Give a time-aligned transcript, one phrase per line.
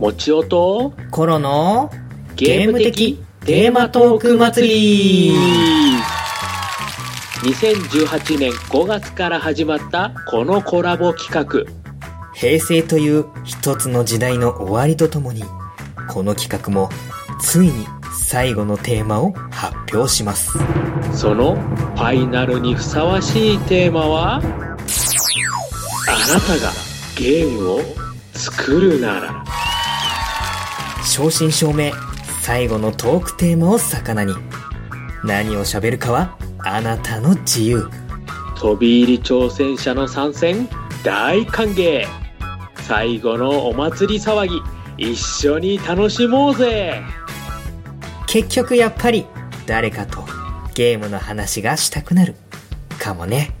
[0.00, 1.90] もちおとコロの
[2.34, 3.22] ゲーム的？
[3.44, 5.34] テーマトーク祭り。
[7.42, 11.70] 2018年5月から始まったこのコラボ企画。
[12.32, 15.44] 平成という一つの時代の終わりとともに
[16.08, 16.88] この企画も
[17.38, 17.86] ついに
[18.18, 20.58] 最後のテーマを発表します。
[21.12, 24.36] そのファイナルにふさわしいテーマは？
[24.36, 24.42] あな
[26.40, 26.72] たが
[27.18, 27.80] ゲームを
[28.32, 29.44] 作るなら
[31.20, 31.92] 正真正銘
[32.40, 34.32] 最後のトークテーマを魚に。
[35.22, 37.90] 何を喋るかはあなたの自由。
[38.56, 40.66] 飛び入り挑戦者の参戦
[41.04, 42.06] 大歓迎。
[42.86, 45.14] 最後のお祭り騒ぎ一
[45.46, 47.02] 緒に楽しもうぜ。
[48.26, 49.26] 結局やっぱり
[49.66, 50.24] 誰かと
[50.74, 52.34] ゲームの話がしたくなる
[52.98, 53.59] かもね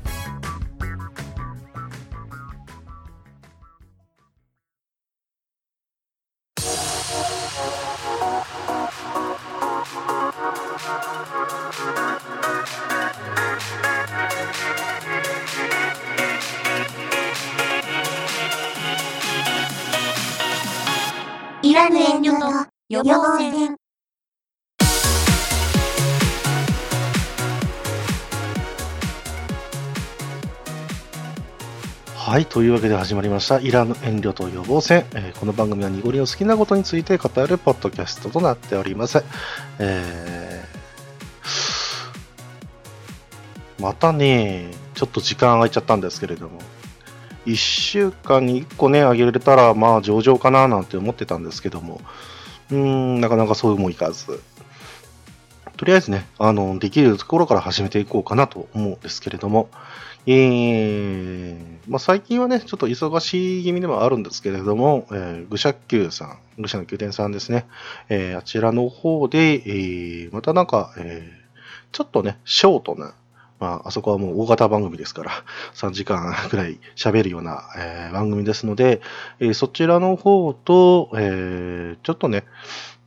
[32.50, 33.60] というわけで始まりました。
[33.60, 35.06] いらぬ遠慮と予防戦。
[35.14, 39.22] えーこの番組は濁りの好きなことについて語るポッドキャストとなっております。
[39.78, 46.58] えーまたね、ちょっと時間空いちゃったんですけれども、
[47.46, 52.00] 1週間に1個ね、あげれたら、まあ、上々かななんて思ってたんですけども、
[52.72, 54.40] うーん、なかなかそうもいかず、
[55.80, 59.70] とりあえずね、あの、できるところから始めていこうかなと思うんですけれども、
[60.26, 67.64] えーまあ、最近はね、ちょっと忙しい気味ではあるんですけれども、えー、愚者宮さん、愚者の宮殿さんですね、
[68.10, 71.40] えーあちらの方で、えーまたなんか、えー
[71.92, 73.14] ちょっとね、ショートな、
[73.58, 75.30] まあ、あそこはもう大型番組ですから、
[75.72, 79.00] 3時間くらい喋るような、えー番組ですので、
[79.38, 82.44] えーそちらの方と、えーちょっとね、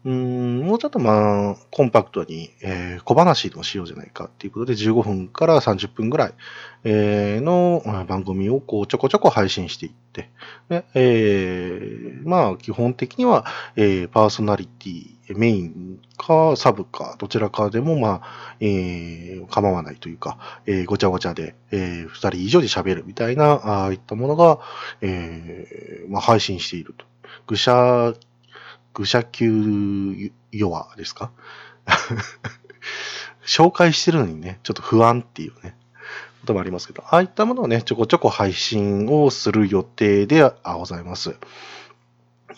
[0.06, 6.34] うん、もうちょっとまあ、コンパクトに、えー小話でもしようじゃないかっていうことで、15分から30分ぐらい、
[6.84, 10.30] えーの番組をこうちょこちょこ配信していって、
[10.68, 13.46] でえーまあ、基本的には、
[13.78, 24.60] えーパーソナリティ、メインかサブか、どちらかでも、まあ、えー構わないというか、えーごちゃごちゃで、えー二人以上で喋るみたいな、ああいったものが、
[25.00, 27.06] えーまあ、配信していると。
[27.48, 28.14] 愚者、
[28.94, 31.32] 愚者級弱ですか？
[33.46, 35.76] 紹介してるのにね、ちょっと不安っていうね、
[36.42, 41.36] こともありますけど、ああいったものをね、ちょこちょこ配信をする予定ではございます。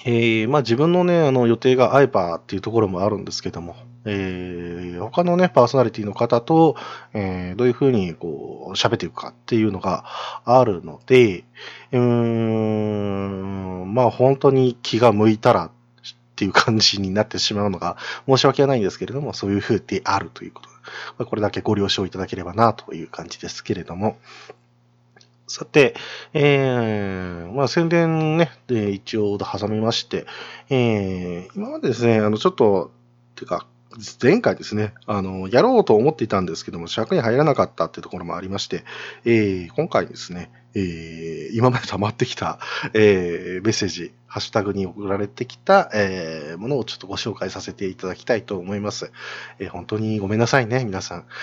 [0.08, 3.76] えー、まあ自分のね、あの予定が合えばっていうところもあるんですけども、
[4.06, 6.76] えー、他のね、パーソナリティの方と、
[7.14, 10.06] えー、どういうふうにこう、喋っていくかっていうのが
[10.44, 11.44] あるので、
[11.92, 15.72] うーん、まあ本当に気が向いたら
[16.36, 17.96] っていう感じになってしまうのが
[18.28, 20.62] 申し訳はないんですけれども、そういう風であるというこ
[21.18, 24.18] と、これだけご了承いただければなという感じですけれども、
[25.48, 25.96] さて、
[26.34, 30.26] えー、まあ宣伝ね、で一応挟みまして、
[30.70, 32.92] えー、今までですね、あの、ちょっと、
[33.36, 33.66] てか、
[34.22, 38.84] 前回ですね、あの、やろうと思っていたんですけども、尺に入らなかったっていうところもありまして、
[39.24, 42.60] えー、今回ですね、えー、今まで溜まってきた、
[42.94, 49.12] えー、メッセージ、ハッシュタグに送られてきた、えー、ものをちょっとご紹介させていただきたいと思います。
[49.60, 51.26] えー、本当にごめんなさいね、皆さん。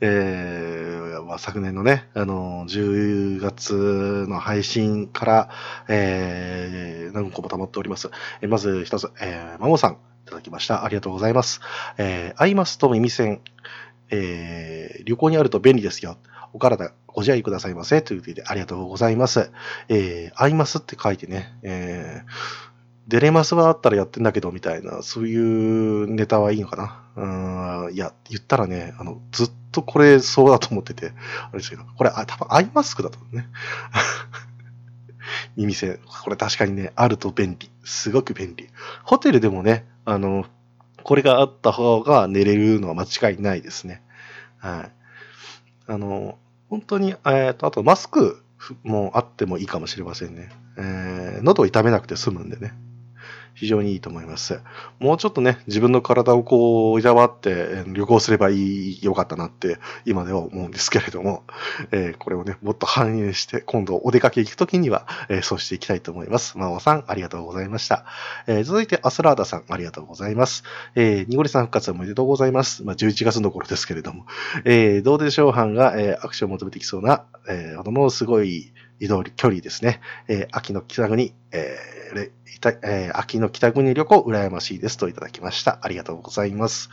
[0.00, 5.50] えーまあ、昨年のね、あの、10月の配信から、
[5.88, 8.10] えー、何個も溜まっております。
[8.40, 10.84] えーまず一つ、えー、マモさん、ただきました。
[10.84, 11.60] ありがとうございます。
[11.96, 13.40] えー、アイマスと耳栓、
[14.10, 16.16] えー、旅行にあると便利ですよ。
[16.52, 18.00] お体ご自愛くださいませ。
[18.02, 19.50] ということで、ありがとうございます。
[19.88, 22.30] えー、アイマスって書いてね、えー、
[23.08, 27.02] デレマスはあったらやってんだけど、みたいな、そういうネタはいいのかな。
[27.16, 33.48] うん、いや、言ったらね、あの、ずっとこれそうだと思ってて、あれですけど、これ、あ、多分アイマスクだとね。
[35.58, 35.98] 耳栓。
[36.22, 37.68] これ確かにね、あると便利。
[37.84, 38.68] すごく便利。
[39.02, 40.46] ホテルでもね、あの、
[41.02, 44.02] これがあった方が寝れるのは間違いないですね。
[44.58, 44.88] は
[45.88, 45.90] い。
[45.90, 46.38] あの、
[46.70, 48.42] 本当に、えっ、と、あとマスク
[48.84, 50.48] もあってもいいかもしれませんね。
[50.76, 52.72] えー、喉を痛めなくて済むんでね。
[53.58, 54.60] 非常にいいと思います。
[55.00, 58.54] もうちょっとね、自分の体をこう、いたわって旅行すればい
[58.92, 61.42] い、よかったなって、今では思うんですけれども、
[61.90, 66.56] えーこれをね、もっと反映して、今度お出かけ行くときには、えーそうしていきたいと思います。
[66.56, 68.04] まおさん、ありがとうございました。
[68.46, 70.62] えー続いて、アスラーダさん、ありがとうございます。
[70.94, 72.84] えー、ニゴリさん復活おめでとうございます。
[72.84, 74.26] まあ、11月の頃ですけれども、
[74.64, 80.00] えー、どうでしょう班が、えーアクションを求めてきそうな、えー、ほどのすごい移動距離ですね。
[80.28, 82.30] えー秋の北国、えー
[82.82, 85.78] えー秋の北国旅行、羨ましいですといただきました。
[85.82, 86.90] ありがとうございます。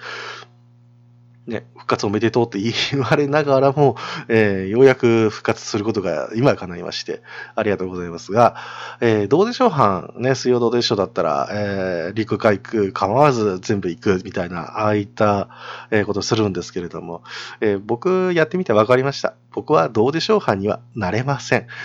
[1.47, 3.95] ね、復活おめでとうって言われながらも、
[4.29, 7.21] えーようやく復活することが今叶いまして、
[7.53, 8.55] ありがとうございますが、
[8.99, 15.49] えーどうでしょう班、ね、水曜どうでしょうだったら、えー陸海空構わず全部行くみたいな、ああいった、
[15.91, 17.23] えーことするんですけれども、
[17.61, 19.35] えー僕やってみて分かりました。
[19.55, 21.67] 僕はどうでしょう班にはなれません。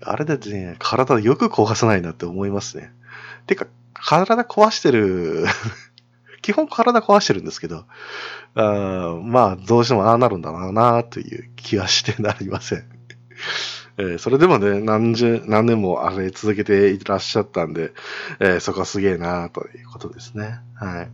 [0.00, 2.92] あれでね、体よく壊さないなって思いますね。
[3.46, 5.46] てか、体壊してる、
[6.40, 7.84] 基本体壊してるんですけど、
[8.54, 12.84] あまあ、どうしてもああなるんだろうなという気はしてなりません。
[13.98, 17.92] えーそれでもね、何十、何年もあれ続けていらっしゃったんで、
[18.38, 20.60] えーそこはすげえなということですね。
[20.74, 21.10] はい。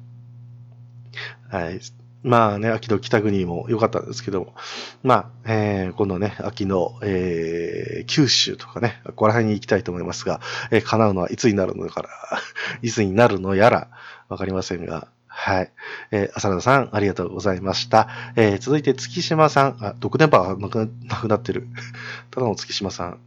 [1.50, 1.80] はい。
[2.22, 4.54] まあね、秋の北国も良かったんですけども、
[5.02, 10.40] まあ、えー今度ね、秋の、えー九州とかね、ここら辺に行きたいと思いますが、
[10.70, 12.08] えー叶うのはいつになるのから、
[12.82, 13.88] いつになるのやら、
[14.28, 15.72] わかりませんが、はい。
[16.12, 18.08] えー、浅田さん、ありがとうございました。
[18.36, 21.66] えー続いて、月島さん、あ、独電波がなくなってる。
[22.30, 23.18] ただの月島さん。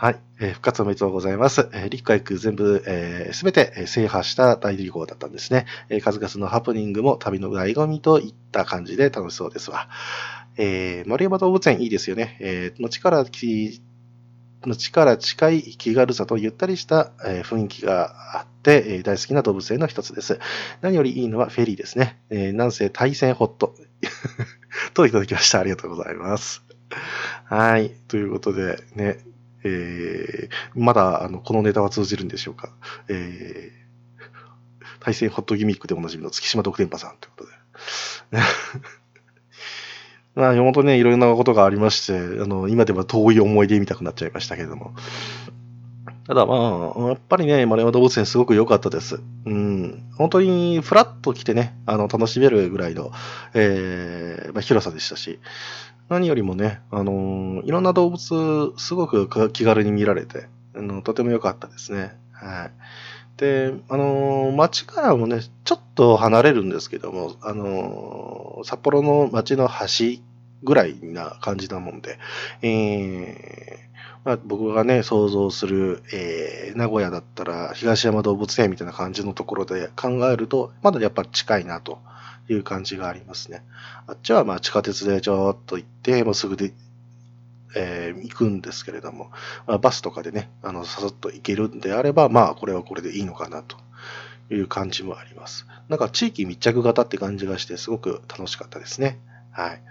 [0.00, 0.20] はい。
[0.40, 1.68] えー復活おめでとうございます。
[1.72, 5.66] えー陸海空全部、えすべて制覇した大旅行だったんですね。
[5.88, 9.88] えー数々のハプニングも旅の醍醐味といった感じで楽しそうですわ。
[10.56, 12.36] えー丸山動物園いいですよね。
[12.40, 13.82] えー後からき
[14.66, 20.38] 後から近い気軽さとゆったりした、え雰囲気があって、え大好きな動物園の一つです。
[20.82, 22.18] 何よりいいのはフェリーですね。
[22.30, 23.74] えーなんせ対戦ホット。
[24.94, 25.60] といただきました。
[25.60, 26.62] ありがとうございます。
[27.46, 27.90] はい。
[28.08, 29.18] ということで、ね、
[29.68, 32.72] えーまだ、あの、このネタは通じるんでしょうか。
[33.08, 33.78] えー
[35.00, 38.42] 対戦ホットギミックでおなじみの月島独電波さんということで。
[40.34, 44.94] まあ、本ね、いろんなことがありまして、あの、今では遠い思い出見たくなっちゃいましたけれども。
[46.26, 49.20] ただまあ、やっぱりね、丸山動物園すごく良かったです。
[49.46, 50.04] うん。
[50.16, 53.10] 本当にフラッと来てね、あの、楽しめるぐらいの、
[53.54, 55.40] えーまあ、広さでしたし、
[56.08, 62.12] 何よりもね、あのーいろんな動物、すごく気軽に見られて、あの、とても良かったですね。
[62.32, 62.70] はい。
[63.36, 70.22] で、あのー街からもね、ちょっと離れるんですけども、あのー札幌の街の端
[70.64, 72.18] ぐらいな感じなもんで、
[72.62, 73.88] えー
[74.24, 81.98] まあ、僕がね、想像する、えー名古屋だったら東山動物園みたいな感じのところで考えると、まだやっぱり近いなと
[82.48, 83.62] いう感じがありますね。
[84.06, 86.72] あっちはまあ地下鉄でちょっと行って、もうすぐで、
[87.76, 89.30] えー行くんですけれども、
[89.66, 93.76] まあ、バスとかでね、あの、ささっと行けるんであれば、まあ、これはこれでいいのかなと
[94.50, 95.66] いう感じもあります。
[95.88, 99.18] なんか地域密着型って感じがして、すごく楽しかったですね。
[99.50, 99.82] はい。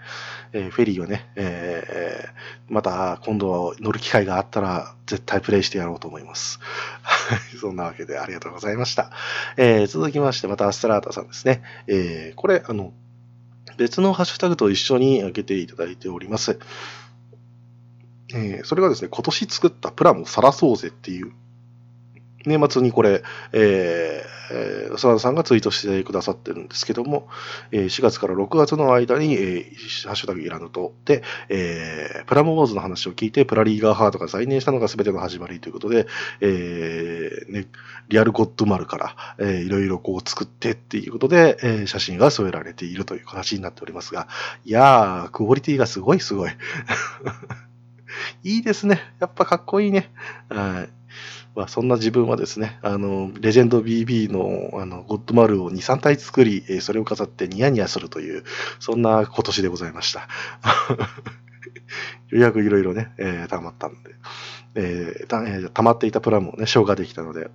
[0.52, 6.58] えーフェリーをね、えーまた今度は乗る機会があったら、絶対プレイしてやろうと思います。
[7.02, 7.40] はい。
[7.58, 9.10] そんなわけでありがとうございました。
[9.56, 11.62] えー続きまして、またアストラータさんですね。
[11.86, 12.92] えーこれ、あの、
[13.76, 16.58] 別のハッシュタグと一緒に開けていただいております。
[18.34, 21.32] えーそれがですね、今年作ったプランを晒そうぜっていう、
[22.48, 27.28] 年末にこれ、えーえー、浅田さんがツイートしてくださってるんですけども、
[27.70, 36.06] えー4月から6月の間に、えーハッシュタグいらぬとで、えープラモウォーズの話を聞いて、プラリーガーハートが再燃したのが全ての始まりということで、
[36.40, 37.66] えーね、
[38.08, 44.28] リアルゴッドマルから、えーいろいろこう作ってっていうことで、えー写真が添えられているという形になっておりますが、
[44.64, 46.50] いやー、クオリティがすごいすごい。
[48.42, 49.00] いいですね。
[49.20, 50.10] やっぱかっこいいね。
[50.48, 50.97] はい。
[51.58, 58.44] まあ、そんな自分はですね、あの、レジェンド BB の、あの、ゴッドマルを2、3体作り、えそれを飾ってニヤニヤするという、
[58.78, 60.20] そんな今年でございました。
[60.20, 60.26] よ
[62.30, 64.14] うやくいろいろね、えー溜まったんで、
[64.76, 67.50] えーたえー溜まっていたプランもね、消化できたので、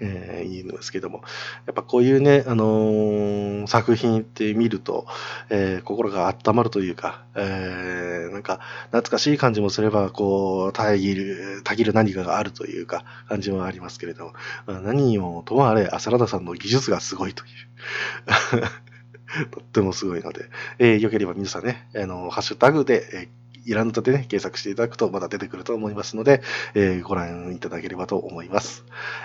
[0.00, 1.22] えーいいんですけども、
[1.66, 5.06] やっぱこういうね、あのー作品って見ると、
[5.50, 14.32] えー心が温まるというか、えーなんか懐かしい感じもすれば、こう、たぎる、たぎる何かがあるというか、感じもありますけれども、
[14.66, 17.50] まあ何にもともあれ、浅田さんの技術がすごいという。
[19.50, 20.46] とってもすごいので、
[20.78, 23.28] えーよければ皆さんね、あの、ハッシュタグで、えー
[23.68, 26.42] いらぬとでね、検索していただくとまだ出てくると思いますので、
[26.74, 28.84] えーご覧いただければと思います。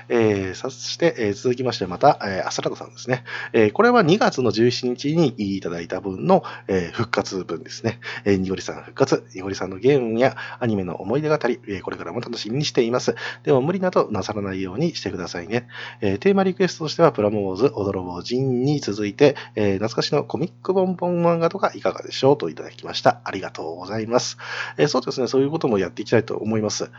[0.10, 3.24] えーそして、えー続きましてまた、えーアスラドさんですね。
[3.54, 8.00] えーこれは2月の17日にいただいた分の、えー復活分ですね。
[8.26, 13.16] えー、にごりさん復活、にごりさんのゲームやアニメの思い出語り、えーこれからも楽しみにしています。
[13.44, 15.68] でも無理などなさらないようにしてくださいね。
[16.02, 23.22] えーテーマリクエストとしては、プラモーズ、踊ろぼうジンに続いて、えー懐かしのコミックボンボン漫画とかいかがでしょうといただきました。
[23.24, 24.33] ありがとうございます。
[24.78, 26.92] えーそうですね、そういうこともやっていきたいと思います。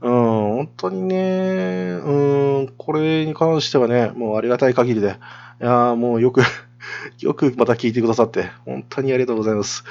[0.00, 5.16] うん、本当にね、うん、これに関してはね、もうありがたい限りで、
[5.60, 6.42] いやもうよく、
[7.20, 9.84] よくまた聞いてくださって、本当にありがとうございます。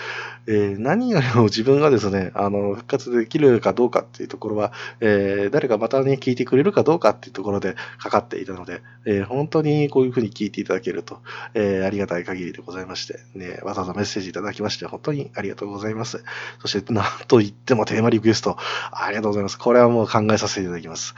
[0.48, 11.20] えー何よりも自分がですね、あの、復活できるかどうかっていうところは、えー誰かまたね、聞いてくれるかどうかっていうところでかかっていたので、えー本当にこういうふうに聞いていただけると、
[11.54, 16.24] えありがたい限りでございまして、ね、わざわざメッセージいただきまして、本当にありがとうございます。
[16.62, 18.58] そして、なんと言ってもテーマリクエスト、
[18.92, 19.58] ありがとうございます。
[19.58, 21.16] これはもう考えさせていただきます。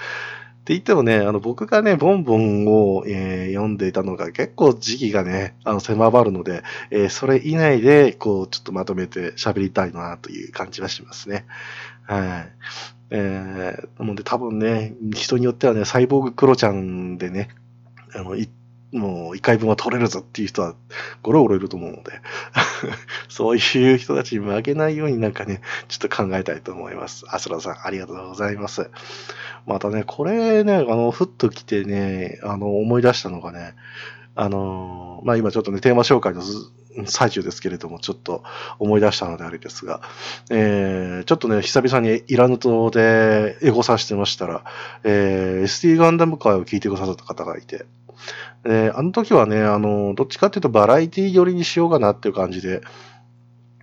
[0.72, 11.46] って言ってもね、あの、僕がね、ボンボンを、えー読んでいたのが結構時期がね、あの、狭まるので、えーそれ以内で、こう、ちょっとまとめて喋りたいなという感じはしますね。
[12.04, 12.52] はい。
[13.10, 17.50] えー、なので多分ね、人によってはね、サイボーグクロちゃんでね、
[18.16, 18.36] あの、
[18.92, 20.76] もう一回分は取れるぞっていう人は
[21.22, 22.12] ゴロゴロいると思うので、
[23.30, 27.24] そういう人たちに負けないようになんかね、ちょっと考えたいと思います。
[27.30, 28.90] アスラさん、ありがとうございます。
[29.66, 33.76] またね、これね、あの、ふっと来てね、あの、思い出したのがね、
[34.36, 36.42] あの、まあ、今ちょっとね、テーマ紹介の
[37.06, 38.44] 最中ですけれども、ちょっと
[38.80, 40.02] 思い出したのであれですが、
[40.50, 44.64] えー、ちょっとね、久々にイラヌ島でエゴさしてましたら、
[45.04, 47.86] えー、ST ガンダム会を聞いてくださった方がいて、
[48.66, 52.82] えあの時はね、あの、どっちかっていうとバラエティ寄りにしようかなっていう感じで、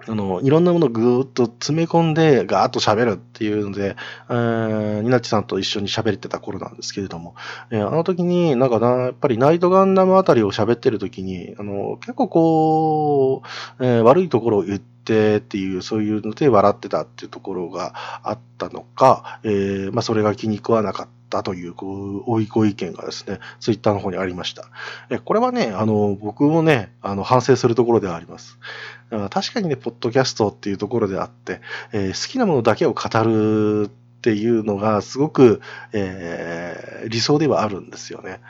[0.06, 3.94] あの、いろんなものをぐーっと詰め込んで、ガーッと喋るっていうので、
[4.30, 7.34] えー、ニナッチさんと一緒に喋ってた頃なんですけれども、
[7.70, 13.42] えーあの時になんかな、やっぱりナイトガンダムあたりを喋ってる時に、あの、結構こ
[13.78, 17.92] う、えー悪いところを言ってっていう、そういうので笑ってたっていうところが
[18.22, 24.64] あったのか、えーまあそれが気に食わなかったという、こう、おいご意見がですね、ツイッターの方にありました。
[25.10, 28.58] えこれはね、あの、僕もね、あの、反省するところではあります。
[29.10, 31.60] あ確かにね、ポッドキャストっていうところであって、
[31.92, 35.60] えー好きなものだけを語るっていうのがすごく、
[35.92, 38.40] えー理想ではあるんですよね。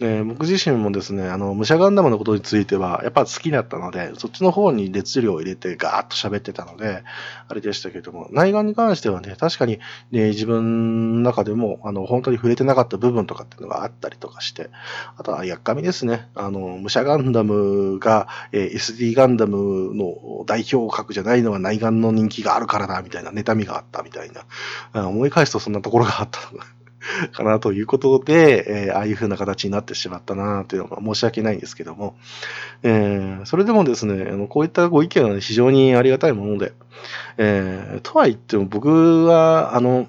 [0.00, 7.02] えー僕自身もですね、あの、武者ガンダムのことについては、やっぱ好きだったので、そっちの方に熱量を入れてガーッと喋ってたので、
[7.48, 9.80] あれでしたけども、内眼に関してはね、確かに、
[10.12, 14.70] ね、自分の中でも、あの、本当に触れてなかった部分とかっていうのがあったりとかして、
[15.16, 16.28] あとは、やっかみですね。
[16.36, 24.30] あの、武者ガンダムが、えー SD ガンダムの代表格じゃないのは内眼の人気があるからだ、みたいな、妬みがあったみたい
[24.92, 25.08] な。
[25.08, 26.60] 思い返すとそんなところがあったの
[27.32, 32.16] かなということで、えーああいう風な形になってしまったなというのが申し訳ないんですけども、
[32.82, 36.72] えーそれでもですね、あのこういったご意見は、非常にありがたいもので、
[37.38, 40.08] えーとは言っても僕は、あの、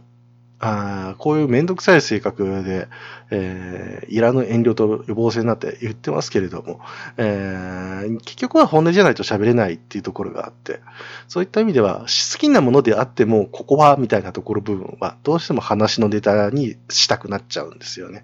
[0.62, 2.88] あこういうめんどくさい性格で、
[3.32, 6.82] えーいらぬ遠慮と予防性になって言ってますけれども、
[7.18, 10.80] えー結局は本音じゃないと喋れないっていうところがあって、
[11.28, 18.24] そういった意味では、好きなものであっても、ここは、みたいなところ部分は、どうしても話のネタにしたくなっちゃうんですよね。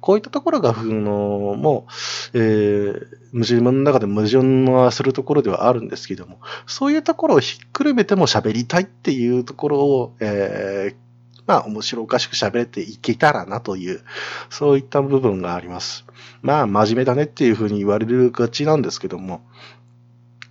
[0.00, 1.86] こういったところが、ふのも
[2.34, 11.09] う、えー、矛盾の中で矛盾はするところではあるんですけども、そういうところをひっくるめても喋りたいっていうところを、えー
[11.50, 14.02] まあ、面白おかしく喋れていけたらなという、
[14.50, 16.04] そういった部分があります。
[16.42, 19.42] まあ、真面目だねっていうふうに言われるがちなんですけども、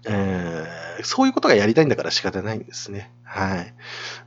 [0.06, 3.10] えーそういうことがやりたいんだから仕方ないんですね。
[3.24, 3.74] はい。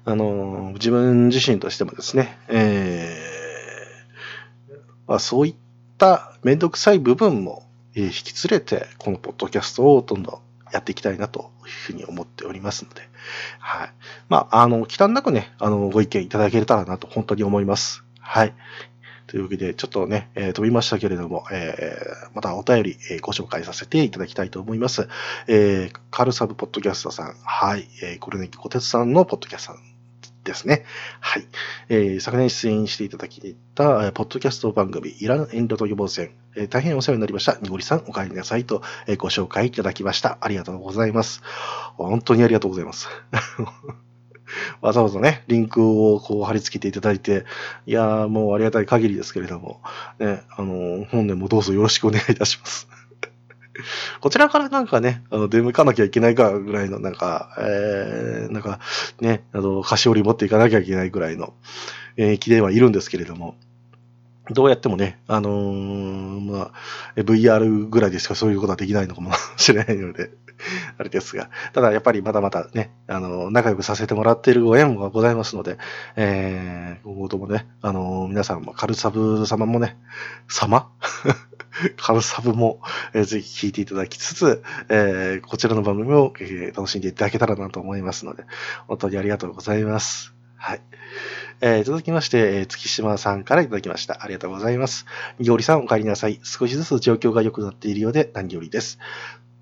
[0.07, 5.55] あのー、自分自身としてもですね、えーまあ、そういっ
[5.99, 10.39] ためんどくさい部分も、え引き連れて、このポッドキャストをどんどん
[10.73, 13.03] やっていきたいなというふうに思っておりますので、
[13.59, 13.93] はい。
[14.29, 18.05] まあ、あの、忌憚なくね、あの、ご意見いただけたらなと本当に思います。
[18.19, 18.55] はい。
[19.27, 25.09] というわけで、ちょっとね、えー飛びましたけれども、えーまたお便り、えーご紹介させていただきたいと思います。
[25.47, 29.92] えーカルサブポッドキャストさん、はい、えー、これね、小鉄さんのポッドキャストさん
[30.45, 30.85] ですね。
[31.21, 31.47] はい。
[31.89, 33.41] えー昨年出演していただき
[33.75, 37.59] た、えーポッドキャスト番組、イランエンドと予防戦、えー大変お世話になりました。
[37.61, 40.39] にごりさん、お帰りなさいと、えーご紹介いただきました。
[40.41, 41.43] ありがとうございます。
[41.97, 43.09] 本当にありがとうございます。
[44.83, 47.45] わざわざね、リンクをこう貼り付けていただいて、
[47.87, 49.81] いやーもうありがたい限りですけれども、
[50.19, 52.89] ね、あの、本年もどうぞよろしくお願いいたします。
[54.21, 58.81] こちらからなんかね、あの、出向かなきゃいけないかぐらいの、なんか、えー、なんか、
[59.21, 61.55] ね、あの、菓子折り持っていかなきゃいけないぐらいの、
[62.17, 63.57] えー、気ではいるんですけれども、
[64.51, 66.73] どうやってもね、あのー、まあ、
[67.17, 70.31] VR ぐらいでしかそういうことはできないのかもしれないので、
[70.99, 75.79] あれですが、ただやっぱりまだまだね、あの、仲良くさせてもらっているご縁がございますので、
[76.17, 79.97] えー、今後ともね、あの、皆さんもカルサブ様もね、
[80.49, 80.91] 様？
[81.97, 82.81] カルサブも、
[83.15, 88.45] えー、ぜひ聞いていただきつつ、えー、こちらの番組を、えー、楽しんでいただけたらなと思いますので、
[88.89, 90.35] 本当にありがとうございます。
[90.57, 90.81] はい。
[91.61, 94.23] えー、続きまして、えー、月島さんからいただきました。
[94.23, 95.07] ありがとうございます。
[95.39, 96.41] におりさん、お帰りなさい。
[96.43, 98.99] 少しずつ状況が良くなっているようで何よりです。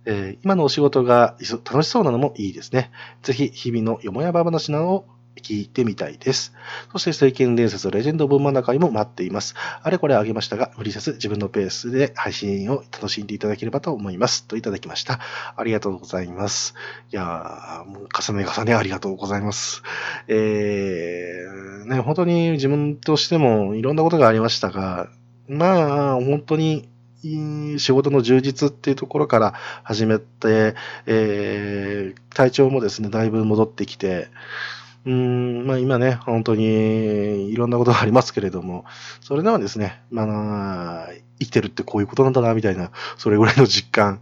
[0.07, 2.90] えー、今のお仕事が楽しそうなのもいいですね。
[3.23, 5.07] ぜひ、日々のよもやば話などを
[5.40, 6.54] 聞いてみたいです。
[6.92, 9.54] そして、聖剣伝説レジェンド・オブ・マナカイも待っています。
[9.82, 14.47] あれこれあげましたが、無理せず自分のペースで配信を楽しんでいただければと思います。
[14.47, 15.20] といただきました。
[15.56, 16.75] ありがとうございます。
[17.12, 19.82] いやー、もう重ね重ねありがとうございます。
[20.28, 25.09] えー、ね、本当に自分としてもいろんなことがありましたが、
[25.49, 26.88] まあ、本当に
[27.23, 30.75] 仕事の充実っていうところから始めて、
[31.06, 34.28] えー、体調もですね、だいぶ戻ってきて、
[35.07, 38.85] うん、まあ今ね、本当にいろんなことがありますけれども、
[39.21, 44.21] それでもですね、まあ、生きてるってこういうことなんだな、みたいな、それぐらいの実感、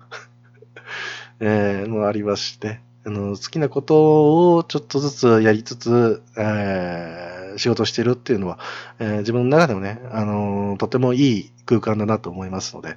[1.41, 8.61] えー、もありまして、あの、好きなことをちょっとずつやりつつ、えー、仕事してるっていうのは、
[9.01, 12.97] えー、自分の中でもね、あのとてもいい空間だなと思いますので、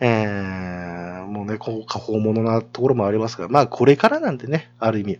[0.00, 5.18] えー、もうね、こう、過保物なところもありますが、まあ、これからなんでね、ある意味、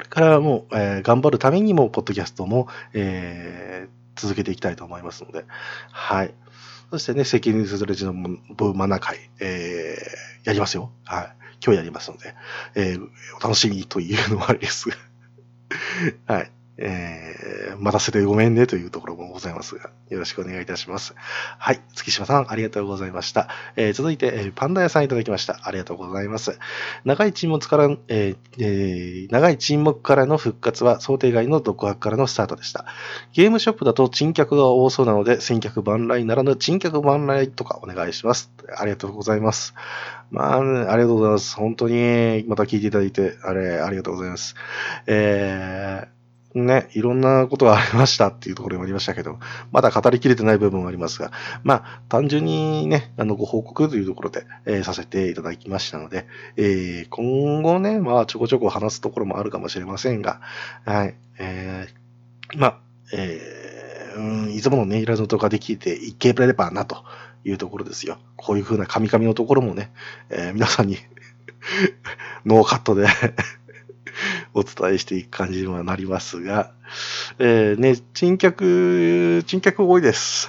[0.00, 5.44] これからもう、えー、頑張るためにも、ポッドキャストも、えー、続けていきたいと思いますので、
[5.90, 6.34] はい。
[6.90, 10.90] そしてね、責任するレジのブーマナ会、えー、やりますよ。
[11.04, 11.32] はい。
[11.62, 12.34] 今日やりますので、
[12.74, 14.88] えー、お楽しみというのもありです、
[16.26, 16.50] はい。
[16.82, 21.14] えー、待たせてごめんねというところもございますが、よろしくお願いいたします。
[21.58, 21.80] はい。
[21.94, 23.48] 月島さん、ありがとうございました。
[23.76, 25.60] えー、続いて、え、パンダ屋さんいただきました。
[25.64, 26.58] ありがとうございます。
[27.04, 32.86] 長い沈黙から、えーえー、長い沈黙からの復活は想定外の独白からのスタートでした。
[33.34, 38.50] ゲームショップだと珍客が多そうなので、先客万来ならぬ珍客万来とかお願いします。
[38.74, 39.74] ありがとうございます。
[40.30, 41.56] まあ、ありがとうございます。
[41.56, 44.54] 本当に、また聞いていただいて、あれ、ありがとうございます。
[45.06, 46.19] えー、
[46.54, 49.38] ね、いろんなことがありましたっていうところもありましたけど、
[49.70, 51.30] まだ語りきれてない部分もありますが、
[51.62, 60.40] まあ、単純にね、あの、ご報告というところで、えー、させていただきましたので、えー、今後ね、まあ、ちょこちょこ話すところもあるかもしれませんが、
[60.84, 62.78] はい、えー、まあ、
[63.12, 67.04] えー、うん、いつものね、いらずとかできていければな、と
[67.44, 68.18] いうところですよ。
[68.36, 69.92] こういう風なカミカミのところもね、
[70.30, 70.98] えー、皆さんに
[72.44, 73.06] ノーカットで
[74.54, 76.72] お伝えしていく感じにはなりますが、
[77.38, 80.48] えー、ね、珍客、珍客多いです。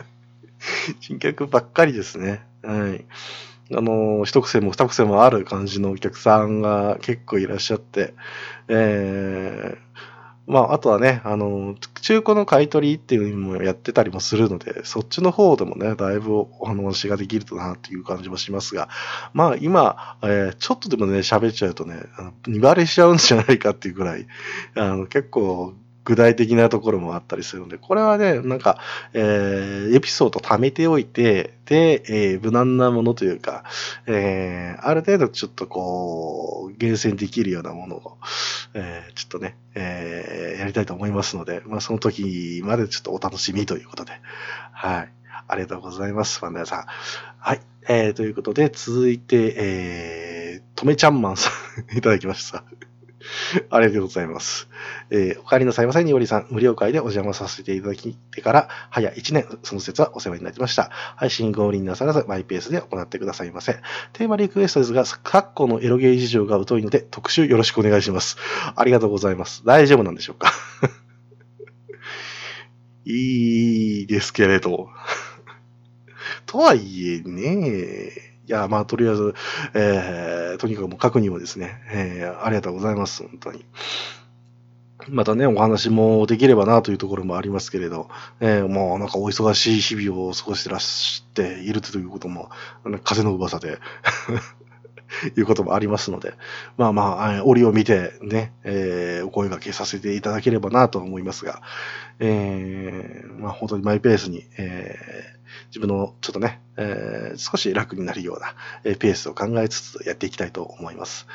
[1.00, 2.42] 珍客ばっかりですね。
[2.62, 3.04] はい。
[3.76, 8.14] あの、一癖も二癖もある感じのお客さんが結構いらっしゃって、
[8.68, 9.87] えー、
[10.48, 18.88] まあ、あとはね、あの、中古の買い取りっていうのもやってたりもするので、そっちの方でもね、だいぶお話ができるとなっていう感じもしますが、
[19.34, 24.26] まあ今、えー、ちょっとでもね、喋っちゃうとね、あの2割しちゃうんじゃないかっていうぐらい、
[24.74, 25.74] あの、結構
[26.08, 28.78] 具体的なところもあったりするので、これはね、なんか、
[29.12, 33.64] えー、エピソード貯めておいて、で、えー、無難なものというか、
[34.06, 38.16] えー、ある程度ちょっとこう、厳選できるようなものを、
[38.72, 44.12] えー、ちょっとね、えー、やりたいと思いますので、まあその時までちょっとお楽しみということで、
[44.72, 45.12] はい。
[45.46, 46.84] ありがとうございます、ファンダさん。
[47.38, 47.60] はい。
[47.86, 51.50] えー、ということで、続いて、えー、とめちゃんマンさ
[51.92, 52.64] ん いただきました。
[53.70, 54.68] ありがとうございます。
[55.10, 60.90] えー、お帰りなさいませによりさん、無料会でお邪魔させていただきてから、早1年、その説はお世話になりました。
[61.16, 63.78] 配信合輪なさらず、マイペースで行ってくださいませ。
[64.12, 68.36] テーマリクエストですが、括弧のエロゲー事情が疎いので、特集よろしくお願いします。
[68.74, 69.62] ありがとうございます。
[69.64, 70.52] 大丈夫なんでしょうか？
[73.04, 74.88] いいですけれど。
[76.46, 79.34] とはいえね、いや、まあ、とりあえず、
[79.74, 83.66] えー、とにかくもう書くにもですね、えー、ありがとうございます、本当に。
[85.10, 88.08] またね、お話もできればなというところもありますけれど、
[88.40, 92.48] えー、もうなんかお忙しい日々を過ごしてらっしているということも、
[93.04, 93.78] 風の噂で
[95.36, 96.32] いうこともありますので、
[96.76, 101.62] まあまあ、折を見てね、えー、お声掛けさせていただければなと思いますが、
[102.18, 105.37] えー、まあ本当にマイペースに、えー、
[105.68, 111.26] 自分のちょっとね、えー、少し楽になるような、えペースを考えつつやっていきたいと思います。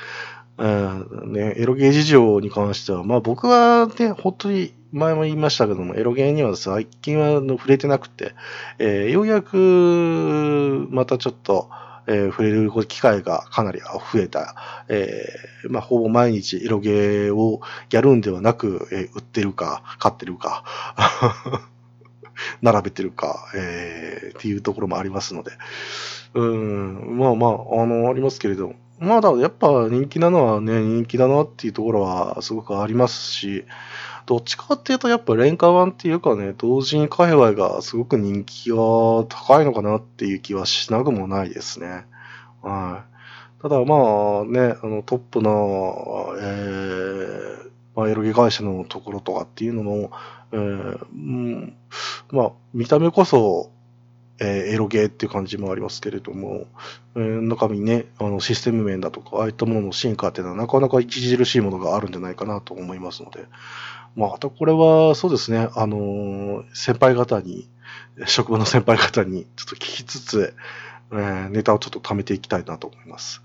[0.58, 8.36] うんね、エロゲー事情に関しては、まあ僕はね、本当に前も言いましたけども、エロゲーには最近は触れてなくて、
[8.78, 11.70] えー、ようやくまたちょっと、
[12.06, 14.56] えー、触れる機会がかなり増えた、
[14.90, 20.64] えー、まあ、ほぼ毎日エロゲーをやるんではなく、えー、売ってるか、買ってるか、
[22.62, 25.52] 並べてるか、えー、っていうところもありますので、
[26.34, 27.52] うん、まあまあ、
[27.84, 33.66] あの、ありますけれど、まだやっぱ人気なのはね、人気だなっていうところはすごくありますし、
[34.26, 38.78] どっちかっていうとやっぱ廉価版っていうかね、同人界隈がすごく人気が
[39.28, 42.06] 高いのかなっていう気はしなくもないですね。
[42.62, 43.62] はい。
[43.62, 47.53] ただまあね、あのトップの、えー、
[47.96, 50.12] まあ、エロゲ会社のところとかっていうのも、
[50.52, 51.78] えー、うん、
[52.32, 53.72] まあ、見た目こそ、
[54.40, 56.66] えー、エロゲーっていう感じもありますけれども、
[57.16, 63.46] えー、中身ね、あのシステム面だとか、ああいったものの進化っていうのはなかなか著しいものがあるんじゃないかなと思いますので、
[64.16, 67.70] まあ、あとこれはそうですね、あのー、先輩方に、
[68.26, 70.56] 職場の先輩方にちょっと聞きつつ、
[71.12, 73.42] えー、ネタをちょっと貯めていきたいなと思います。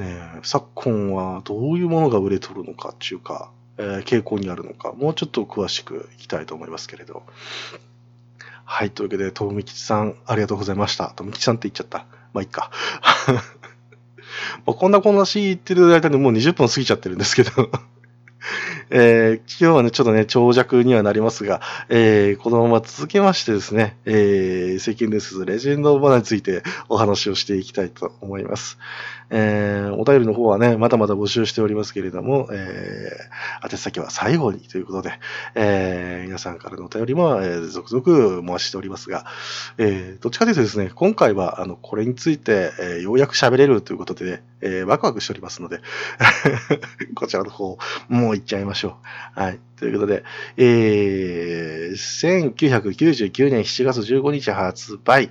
[0.00, 7.24] えー、昨今はどういうものが売れとるのかっていうか、え、傾向にあるのか、もうちょっと詳しくいきたいと思いますけれど。
[8.64, 8.90] はい。
[8.90, 11.10] というわけで、とみきちさん、ありがとうございました。
[11.10, 12.06] とみきちさんって言っちゃった。
[12.32, 12.70] まあ、いっか。
[14.66, 17.70] まあこんなこんなし言ってる間にもう20分過ぎちゃってるんですけど
[18.96, 28.78] えー、今日はね、ちょっとね、長尺にはなりますが、えー、このまま続けましてですね、えー、世間ですレジェンドオバナについてお話をしていきたいと思います。
[29.30, 35.14] えー、お便りの方はね、まだまだ募集しておりますけれども、えー、宛先は最後にということで、
[35.56, 39.26] えー、皆さんからのお便りも、えー、続々お待ちしておりますが、
[39.76, 45.80] えー、どっちかというとですね、今回は、あの、これについて、えー、ようやく喋れるということで、ね、えー、ワクワクしておりますので
[47.14, 47.78] こちらの方、
[48.08, 48.83] もう行っちゃいましょう。
[49.34, 49.60] はい。
[49.76, 50.24] ということで、
[50.56, 55.30] えー、1999年7月15日発売、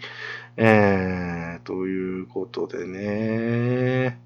[0.57, 4.19] えー、ということでね、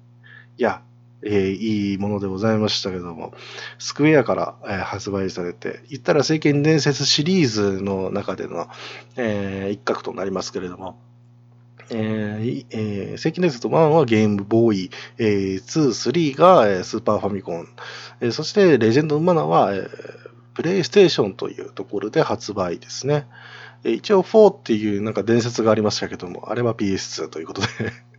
[0.56, 0.82] いや、
[1.22, 3.32] えー、いいものでございましたけども、
[3.78, 8.68] スクエアから、えー、発売されて、言ったら聖剣伝説シリーズの中での、
[9.16, 10.98] えー、一角となりますけれども、
[11.90, 17.68] えーえー、聖剣伝説1はゲームボーイ、えー、2、3が、えー、スーパーファミコン、
[18.20, 19.88] えー、そしてレジェンドマナは、えー、
[20.54, 23.26] プレイステーションというところで発売ですね。
[23.84, 27.68] え一応4っていうなんか伝説がありましたけども、あれは PS2 ということで。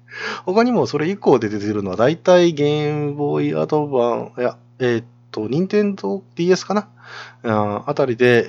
[0.45, 6.89] 他にもそれ以降で出てるのは大体ゲームボーイアドバン、いや、えー、っと、任天堂 DS かな？
[7.43, 8.47] ああたりで、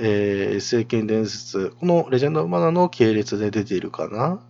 [0.53, 4.41] えー、聖剣伝説、このレジェンドマナの系列で出ているかな？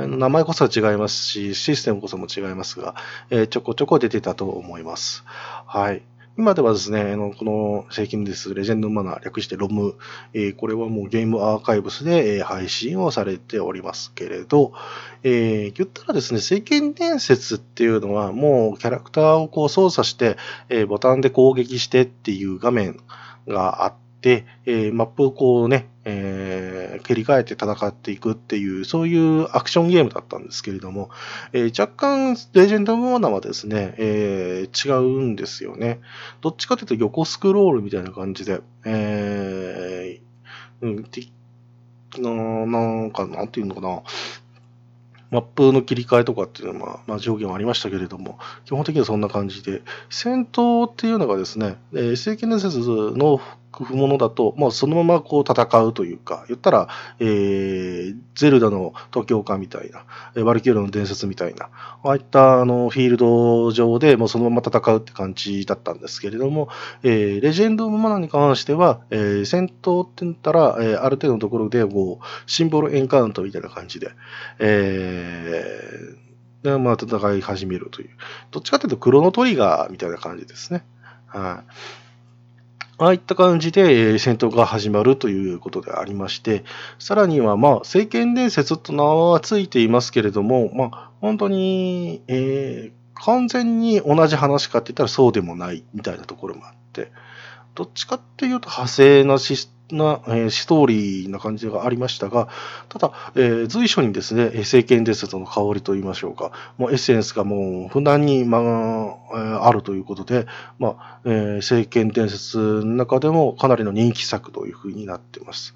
[0.00, 2.94] あの名前こそは違いますし、システムこそも違いますが、
[3.28, 5.24] えー、ちょこちょこ出てたと思います。
[5.26, 6.02] はい。
[6.38, 9.96] 今ではですね、あのこの最近です、レジェンドマナー、略してロム、
[10.32, 14.72] えー、これはもうゲームアーカイブスで、え、配信をされておりますけれど、
[15.22, 20.38] えー、言ったらですね、聖剣伝説っていうのはもうキャラクターをこう操作して、
[20.70, 23.00] え、ボタンで攻撃してっていう画面
[23.46, 31.10] があって、えー、マップをこうね、えー、切り替えて戦っていくっていう、そういうアクションゲームだったんですけれども、
[31.52, 36.00] えー、若干、レジェンドモーナーはですね、えー、違うんですよね。
[36.40, 44.02] どっちかというと横スクロールみたいな感じで、えー、うん、な、なんか、なんていうのかな。
[45.30, 53.40] マップの切り替えとかっていうのは、まあ、上限はありましたけれども、基本的にはそんな感じで、戦闘っていうのがですね、えー、聖剣伝説の
[53.72, 60.04] 不ものだと、まあ、そのままこう戦うというか、言ったら、えー、ゼルダの東京化みたいな、
[60.34, 61.70] えー、バルキューラの伝説みたいな、
[62.02, 66.68] ああいったあのフィールド上でもうそのまま戦うって感じだったんですけれども、
[67.02, 74.10] えー、レジェンド・オブマナーに関しては、えー、戦闘って言ったら、えー、ある程度のところでこうシンボルエンカウントみたいな感じで、
[74.58, 76.30] えー、
[76.62, 78.10] で、まあ、戦い始めるという。
[78.50, 80.84] どっちかというと、クロノトリガーみたいな感じですね。
[81.26, 81.72] はい。
[83.00, 86.64] ああいった感じで、え戦闘が始まるということでありまして、
[86.98, 97.10] さらには、まあ、政権伝説と名はついていますけれども、まあ、本当に、えー、完全に同じ話かって言ったらそうでもないみたいなところもあって、
[97.74, 102.48] どっちかっていうと派生なシスな、えーストーリーな感じがありましたが、
[102.88, 108.58] ただ、えー随所にですね、えー聖剣伝説の香りと言いましょうか、もうエッセンスがもう、ふんだんに、ま
[109.32, 110.46] あ、あるということで、
[110.78, 115.74] まあ、えー聖剣伝説の中でもかなりの人気作というふうになっています。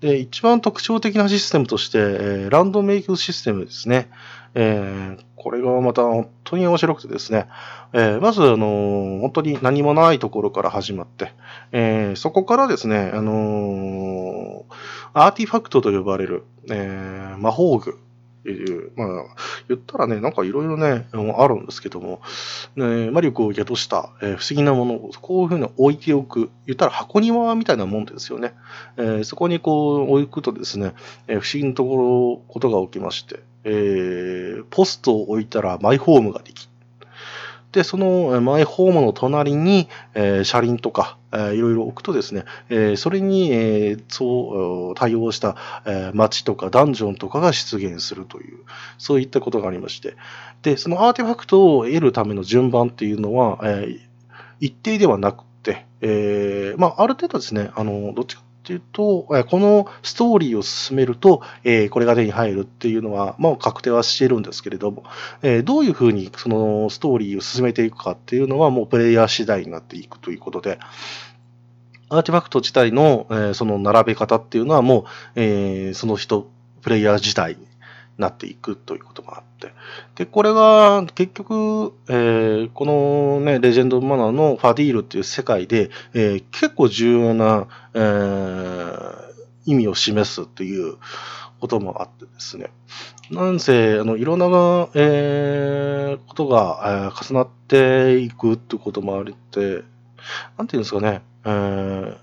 [0.00, 4.08] で、一番特徴的なシステムとして、えーランドメイクシステムですね。
[4.54, 7.46] えーこれがまた本当に面白くてですね、
[7.92, 11.32] えーまず、あの本当に何もないところから始まって、
[11.70, 14.64] えーそこからですね、あの
[15.14, 17.98] アーティファクトと呼ばれる、えー魔法具
[18.48, 19.08] ていう、まあ、
[19.68, 22.20] 言ったらね、なんかいろいろね、あるんですけども、
[22.76, 28.54] ね、魔力を宿した、えー不思議なものをこういうふうに置いておく、言ったら箱庭みたいなもんですよね。
[28.96, 30.94] えーそこにこう置くとですね、
[31.26, 36.68] えー不思議なところ、ことが起きまして、えーポストを置いたらマイホームができ、
[37.72, 48.58] で、そのマイホームの隣に、えー車輪とか、えーいろいろ置くとですね、えーそれに、えーそう、対応した、えー街とかダンジョンとかが出現するという、
[48.98, 50.16] そういったことがありまして、
[50.62, 53.98] で、そのアーティファクトを得るための順番っていうのは、えー
[54.60, 65.04] 一定ではなくて、えーまあ、ある程度ですね、あの、どっちかっていうと、えこのストーリーを進めると、えーこれが手に入るっていうのは、まあ、確定はしてるんですけれども、
[65.40, 70.78] えーどういうふうにそのストーリーを進めていくかっていうのは、もうプレイヤー次第になっていくということで、
[72.10, 75.04] アーティファクト自体の、えーその並べ方っていうのはもう、
[75.36, 76.50] えーその人、
[76.82, 77.56] プレイヤー自体
[78.18, 79.72] なっていくということがあって。
[80.16, 89.28] で、これが結局、えーこのね、レジェンド・マナーのファディールっていう世界で、えー結構重要な、えー
[89.66, 90.96] 意味を示すっていう
[91.60, 92.70] こともあってですね。
[93.30, 94.46] なんせ、あの、いろんな、
[94.94, 99.82] えーことが、えー重なっていくってこともありって、
[100.56, 102.16] なんていうんですかね、えー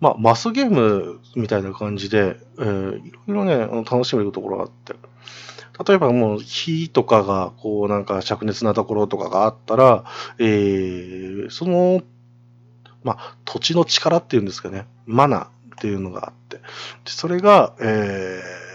[0.00, 3.56] まあ、マスゲームみたいな感じで、えーいろいろね、
[3.90, 4.94] 楽しめるところがあって、
[5.86, 10.04] 例えばもう火とかが、こうなんか灼熱なところとかがあったら、
[10.38, 12.02] えーその、
[13.02, 15.48] まあ、土地の力っていうんですかね、マナーっ
[15.80, 16.62] ていうのがあって、で
[17.06, 18.70] それが、えー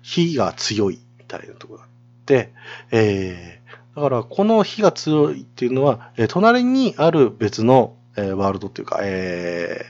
[0.00, 1.90] 火が強いみたいなところがあっ
[2.24, 2.52] て、
[2.92, 9.84] えーだからこの火が強いっていうのは、えー隣にある別の、えーワールドっていうか、え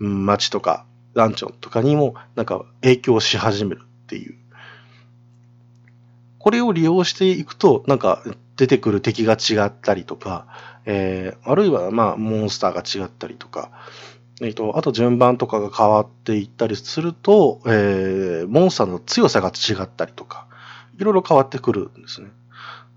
[0.00, 4.36] ー街とか、ランチョンとかにもなんか影響し始めるっていう。
[6.42, 8.24] これを利用していくと、なんか
[8.56, 10.48] 出てくる敵が違ったりとか、
[10.84, 13.70] えーあるいはまあモンスターが違ったりとか、
[14.40, 20.48] えっと、あと順番とかが変わっていったりすると、えーモンスターの強さが違ったりとか、
[20.98, 22.32] いろいろ変わってくるんですね。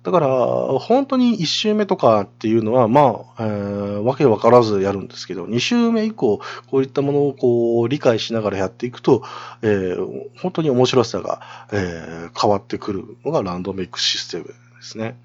[0.06, 9.24] だから、本当に1周目とかっていうのは、まあ、えーわけわからずやるんですけど、2周目以降、こういったものをこう理解しながらやっていくと、
[9.64, 11.42] えー本当に面白さが、
[11.74, 15.18] えー変わってくるのがランドメイクシステムですね。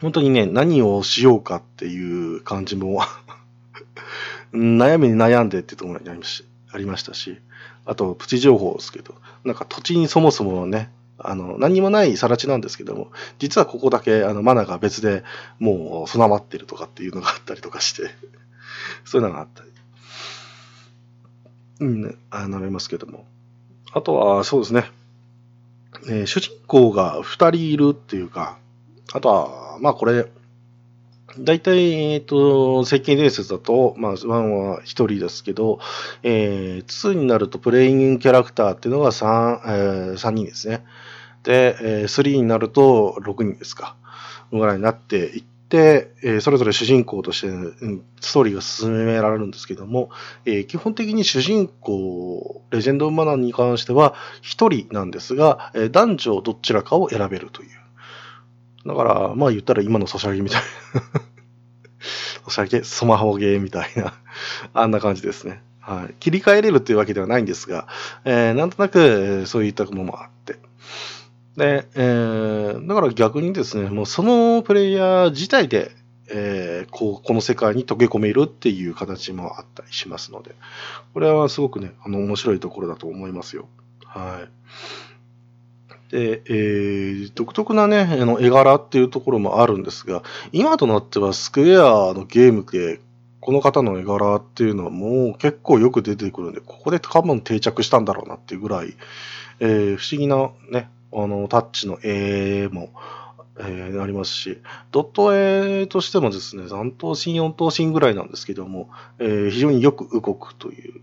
[0.00, 3.02] 本当にね、何をしようかっていう感じも、
[4.54, 7.38] 悩みに悩んでっていうところにありましたし、
[7.84, 15.24] あと、プチ情報ですけど、なんか土地にそもそもね、あの、何もない更地なんですけども、実はここだけ、あの、マナが別で
[15.58, 18.10] もう備わってるとかっていうのがあったりとかして、
[19.04, 19.70] そういうのがあったり。
[21.80, 23.26] うん、ね、あの、ありますけども。
[23.92, 24.90] あとは、そうですね。
[26.08, 28.58] えー主人公が二人いるっていうか、
[29.12, 30.26] あとは、まあこれ、
[31.40, 35.78] 大体、えっ、と、石鹸伝説だと、まあ、1は1人ですけど、
[36.22, 40.84] えー、2になるとプレイングキャラクターっていうのが 3,、えー3人ですね。
[41.44, 43.96] で、えー3になると6人ですか。
[44.50, 50.10] ぐらいになっていって、えーそれぞれ主人公として、うんストーリーが進められるんですけども、
[50.44, 57.68] えー基本的に主人公、レジェンド・マナーに関しては1人なんですが、えー男女どちらかを選べるという。
[58.86, 60.62] だから、まあ言ったら今のソシャゲみたい
[60.94, 61.27] な。
[62.44, 64.14] ソシャゲ、スマホゲーみたいな、
[64.74, 65.62] あんな感じですね。
[65.80, 66.14] はい。
[66.20, 67.86] 切り替えれるというわけではないんですが、
[68.24, 70.56] えーなんとなく、そういったものもあって。
[71.56, 75.92] で、えーだから逆にですね、もうそのプレイヤー自体で、
[76.30, 80.54] えーこう、この世界に溶け込めるっていう形もあったりしますので、
[81.14, 83.66] これはすごくね、あの、面白いところだと思いますよ。
[84.04, 84.48] はい。
[86.10, 93.00] で、えー独特なね、あの絵柄っていうところもあるんですが、今となってはスクエアのゲームで、
[93.40, 98.94] この方の絵柄っていうのはもう結構よく出てくるんで、ここで多分定着したんだろうなっていうぐらい、
[99.60, 102.90] えー不思議なね、あの、タッチの絵も、
[103.60, 104.58] えーありますし、
[104.92, 111.00] ドット絵としてもですね、3等身、4等身ぐらいなんですけども、えー非常によく動くという、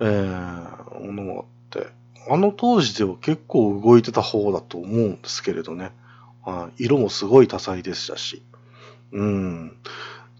[0.00, 1.86] えーものがあって、
[2.28, 5.92] あの当時では結構動いてた方だと思うんですけれどね。
[6.42, 8.42] はい色もすごい多彩でしたし。
[9.12, 9.76] うん。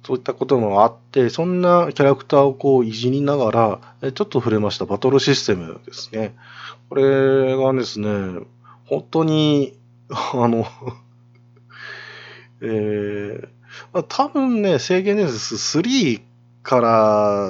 [0.04, 6.34] そういったこともあって、そんなキャラクターをこういじりながら、ちょっと触れましたバトルシステムですね。
[6.90, 8.08] これがですね、
[8.84, 9.78] 本当に、
[10.10, 10.66] あの、
[12.60, 13.48] えー
[13.92, 16.20] まあ、多分ね、制限年数3
[16.62, 17.48] から、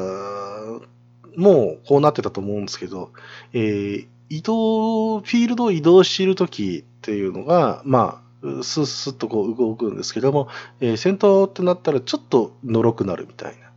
[1.36, 3.10] もうこうなってたと思うんですけど、
[3.52, 10.48] えー移動、フィールドを移動しているときっていうのが、まあ、スッスッとこう動くんですけども、
[10.80, 13.70] えー戦闘ってなったらちょっとのろくなるみたいな。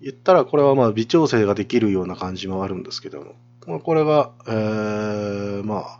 [0.00, 3.34] 言ったらこれはまあ微調整ができるような感じもあるんですけども、
[3.66, 5.98] まあ、これが、えーまあ、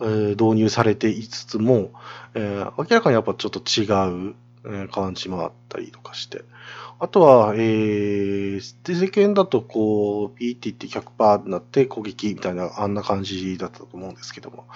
[0.00, 1.92] えー導入されていつつも、
[2.34, 3.84] えー明らかにやっぱちょっと違
[4.30, 4.34] う、
[4.90, 6.44] 感じもあったりとかして。
[7.00, 14.66] あとは、えー、で世間だとこう、ピーって言って100%になって攻撃みたいな、あんな感じだったと思うんですけども、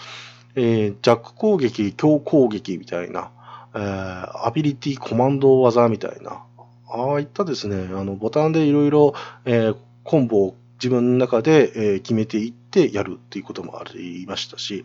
[0.54, 3.30] えー、弱攻撃、強攻撃みたいな、
[3.74, 6.42] えー、アビリティ、コマンド技みたいな、
[6.88, 14.84] ああいったですね、あの、ボタンでいろいろ、えーコンボを自分の中で、決めていってやるっていうこともありましたし、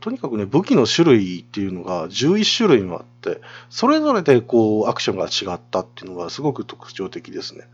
[0.00, 7.64] とにかくね、武器の種類っていうのが11種類もあって、それぞれでこう、アクションが違ったっていうのがすごく特徴的ですね。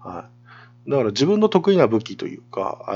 [0.00, 0.28] は
[0.86, 0.90] い。
[0.90, 2.92] だから自分の得意な武器というか、え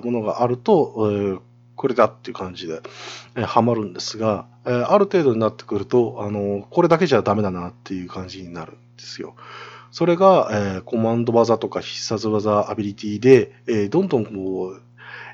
[0.00, 1.40] ーものがあると、えー
[1.76, 2.82] これだっていう感じで、
[3.36, 9.34] えーハマるんですが、えーある程度になってくると、あのこれだけじゃダメだなっていう感じになるんですよ。
[9.90, 14.82] それが、えーコマンド技とか必殺技、アビリティで、えーどんどんこう、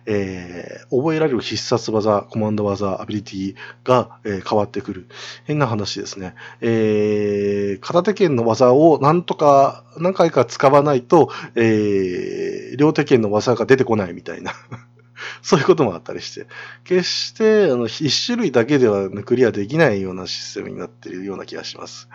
[0.06, 5.08] えー覚えられる必殺技、コマンド技、アビリティが、えー変わってくる。
[5.44, 6.34] 変な話ですね。
[6.60, 14.52] えー片手剣の技をなんとか何回か使わないと、えー両手剣の技が出てこないみたいな。
[15.42, 16.46] そういうこともあったりして、
[16.84, 22.08] 決してあの一種類だけではクリアできないようなシステムになっているような気がします。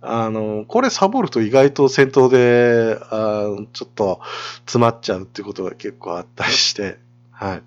[0.00, 4.20] あの、これサボると意外と戦闘で、あちょっと
[4.60, 6.98] 詰まっちゃうってことが結構あったりして、
[7.30, 7.62] はい。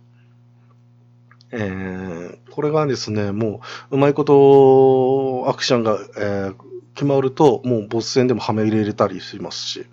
[1.51, 6.55] えーこれがですね、もう、うまいこと、アクションが、えー
[6.95, 9.85] 決まると、もうボス戦でもはめ入れたりしますし、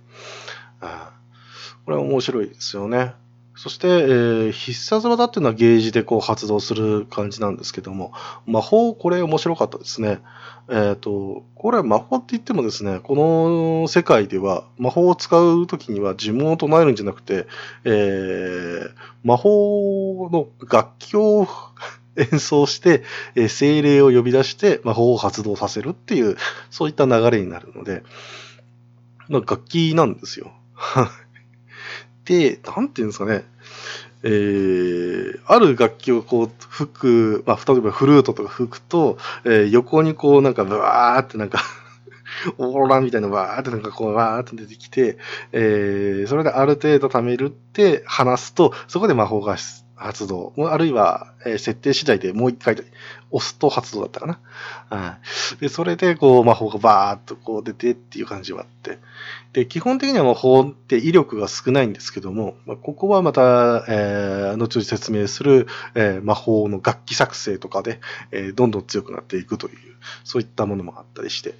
[0.80, 1.12] あ
[1.84, 3.14] これは面白いですよね。
[3.56, 8.12] そして、えー必殺技っていうのはゲージでこう発動する感じなんですけども、
[8.46, 10.20] 魔法、これ面白かったですね。
[10.68, 13.14] えっ、と、これ魔法って言ってもですね、こ
[13.82, 17.46] の世界では魔法を使うときには呪文を唱えるんじゃなくて、
[17.84, 18.90] えー
[19.24, 21.48] 魔法の楽器を
[22.16, 23.02] 演奏して、
[23.36, 26.36] えー精霊を呼び出して魔法を発動させるっていう、
[26.70, 28.02] そういった流れになるので、
[29.28, 30.52] まあ、楽器なんですよ。
[32.26, 33.44] で、なんていうんですかね、
[34.22, 41.62] えー、ある楽器をこう吹く、まあ、例えばフルートとか吹くと、えー横にこうなんかブワーってなんか
[42.58, 45.18] オーロラみたいなバーってなんかこうわーって出てきて、
[45.52, 49.56] えーそれである程度貯めるって話すと、そこで魔法が
[49.94, 50.52] 発動。
[50.58, 52.76] あるいは、えー設定次第でもう一回
[53.30, 54.40] 押すと発動だったかな。
[54.88, 55.18] は
[55.56, 55.60] い。
[55.60, 58.98] で、それでこう魔法がバーっとこう出てっていう感じはあって。
[59.52, 69.76] で、基本的には魔法って威力が少ないんですけども、まあ、ここはまた、えー後に説明する、えー魔法の楽器作成とかで、えーどんどん強くなっていくという、
[70.24, 71.54] そういったものもあったりして。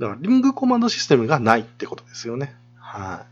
[0.00, 2.54] だから、リングコマンドシステムがないってことですよね。
[2.76, 3.24] は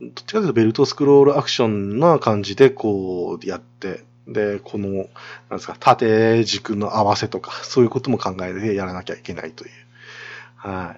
[0.00, 0.04] い。
[0.04, 9.70] どっちかというとベルトスクロールアクションな感じでこうやって、で、この、なんですか、縦軸の合わせとか、 そういうことも考えてやらなきゃいけないという。
[10.56, 10.96] は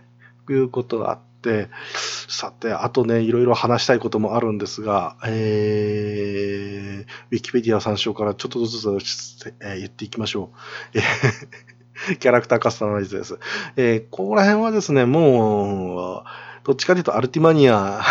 [0.48, 0.52] い。
[0.52, 1.68] いうことがあって、
[2.28, 10.50] さて、あとね、いろいろ話したいこともあるんですが、えー、ウィキペディア参照からちょっとずつ、えー言っていきましょ
[10.94, 10.98] う。
[10.98, 11.02] えー
[12.18, 13.38] キャラクターカスタマイズです。
[13.76, 16.24] えーここら辺はですね、もう、
[16.64, 18.02] どっちかというとアルティマニア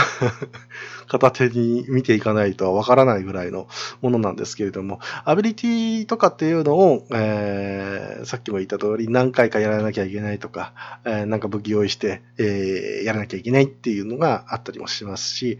[1.12, 3.67] 片手に見ていかないとわからないぐらいの
[4.02, 15.58] ものなんですけれども、アビリティとかっていうのを、えーさっきも言った通り何回かやらなきゃいけないとか、えーなんか武器用意して、えーやらなきゃいけないっていうのがあったりもしますし、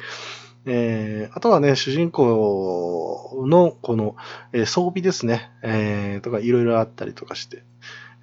[0.66, 4.16] えーあとはね、主人公のこの、
[4.54, 7.64] えー装備ですね、えーとかいろいろあったりとかして、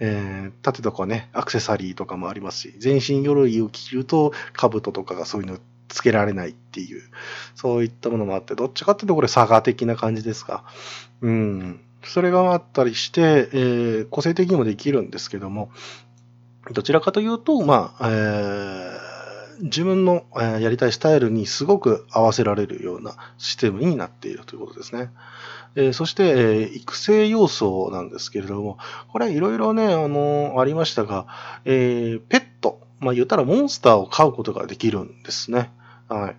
[0.01, 5.59] えー盾とかね、アクセサリーとかもありますし、全身鎧を着ると、兜とかがそういうの
[5.89, 7.03] つけられないっていう、
[7.55, 10.65] そういったものもあって、どっちかっていうとこれサガ的な感じですか。
[11.23, 11.81] うん。
[12.05, 15.71] それがあったりして、えー個性的にもできるんですけども、
[16.73, 19.09] どちらかというと、まあ、えー
[19.61, 25.11] 自分の、やりたいスタイルにすごく合わせられるようなシステムになっているということですね。
[25.75, 28.79] えーそして、えー育成要素なんですけれども、
[29.13, 31.27] これいろいろね、あのありましたが、
[31.65, 35.73] えーペット、まあ言ったらモンスターを飼うことができるんですね。
[36.09, 36.37] はい。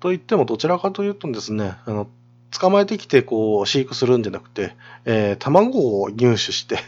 [0.00, 2.08] と言っても、どちらかというとですね、あの、
[2.58, 6.78] 捕まえてきて、こう、飼育するんじゃなくて、えー卵を入手して、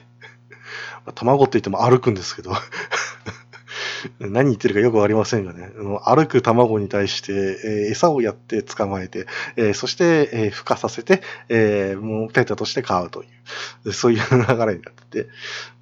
[1.14, 2.53] 卵って言っても歩くんですけど、
[4.20, 9.26] 何言ってるかよくわかりませんがね、あの歩く卵に対して、えー餌をやって捕まえて、
[9.57, 13.26] えーそして、えー孵化させて、えーもうペットとして飼うとい
[13.87, 15.29] う、そういう流れになってて、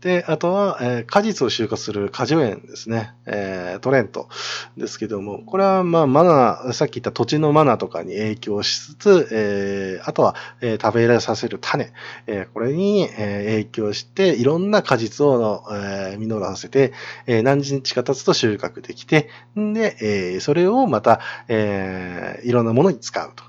[0.06, 4.28] で、あとは、えー果実を収穫する果樹園ですね、えートレント
[4.76, 11.92] ですけども、これはまあマナー、さっき言った土地のマナーとかに影響しつつ、えーあとは、えー食べられさせる種、
[12.28, 16.92] えーこれに、えー影響して、いろんな果実をの、えー実らせて、
[17.26, 19.28] えー何日か経つと収穫できて、
[19.58, 23.42] んで、えーそれをまた、えーいろんなものに使うと。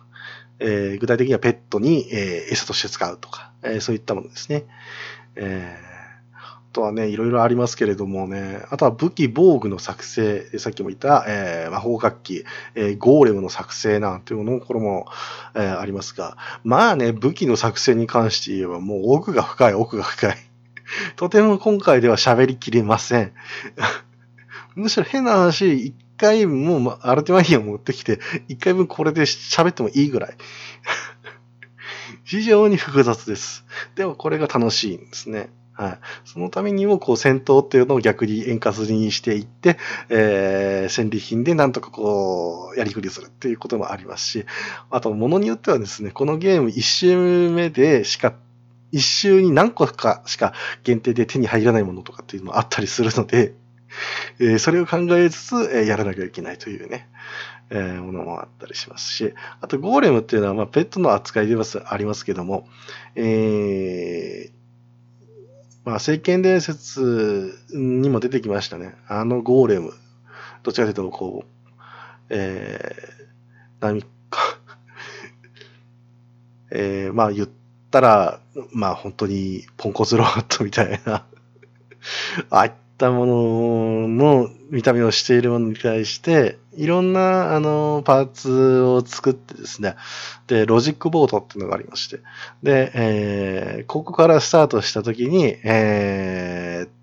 [0.60, 4.66] えー具体的にはペットに、えー餌として使うとか、えーそういったものですね。
[5.36, 5.97] えー
[6.78, 15.08] とはね、いろいろありますけれどもね、あとは武器防具の作成、さっきも言った、えー魔法楽器、えーゴーレムの作成なんていうのも、これも、
[15.56, 20.38] えーありますが、まあね、武器の作成に関して言えば、もう奥が深い、奥が深い。
[21.18, 23.34] とても今回では喋りきれません。
[24.76, 30.38] むしろ変な話、一回もうアルティマニア持ってきて、一回分これで喋ってもいいぐらい。
[32.24, 33.66] 非常に複雑です。
[33.96, 35.50] でもこれが楽しいんですね。
[35.78, 36.00] はい。
[36.26, 39.78] そのためにも、こう、戦闘っていうのを逆に円滑にしていって、
[40.10, 44.46] えー、戦利品でなんとかこう、やりくりするっていうこともありますし、
[44.90, 48.34] あと、ものによってはですね、このゲーム一周目でしか、
[48.92, 50.54] 一周に何個かしか
[50.84, 53.54] 限定で手に入らないものとかっていうのもあったりするので、
[54.40, 57.08] えーそれを考えつつ、えーやらなきゃいけないというね、
[57.70, 62.68] えーものもあったりしますし、あと、ゴーレムっていうのは、まあ、ペットの扱いではありますけども、
[63.16, 64.57] えー
[65.88, 68.94] まあ、聖剣伝説にも出てきましたね。
[69.08, 69.94] あのゴーレム。
[70.62, 71.74] どちらかというと、こう、
[72.28, 74.60] えー、何か、
[76.72, 77.50] えー、まあ言っ
[77.90, 78.42] たら、
[78.74, 81.26] まあ本当にポンコツロボットみたいな、
[82.50, 89.96] ああいったものの見た目をしているものに対して、いろんな、あの、パーツを作ってですね、
[90.48, 92.20] で、ロジックボードっていうのがありまして、
[92.64, 96.97] で、えーここからスタートしたときに、えー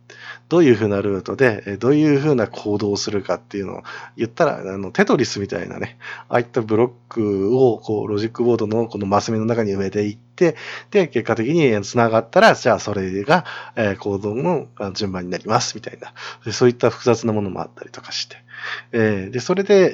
[0.55, 3.83] どういう風なルートで、どういう風な行動をするかっていうのを
[4.17, 5.99] 言ったら、あの、テトリスみたいなね、
[6.29, 10.55] ああいったブロックを、こう、ロジックボードのこのマス目の中に埋めていって、
[10.93, 13.45] で、結果的に繋がったら、じゃあそれが、
[13.75, 16.53] え行動の順番になります、みたいな。
[16.53, 18.37] そういった複雑なものもあったりとかして。
[18.93, 19.91] えで、それで、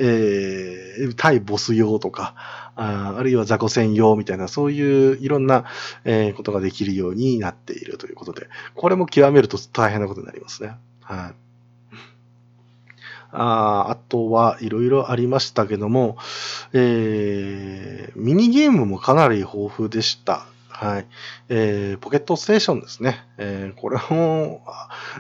[1.08, 2.34] え対ボス用とか、
[2.82, 5.66] ああるいは雑魚戦用みたいな、そういういろんな、
[6.04, 10.76] えことができるようになっているということで、これも極めると大変なことになりますね。
[11.02, 11.34] はい。
[13.32, 16.16] ああとはいろいろありましたけども、
[16.72, 20.46] えーミニゲームもかなり豊富でした。
[20.68, 21.06] はい。
[21.48, 23.24] えーポケットステーションですね。
[23.38, 24.62] えーこれも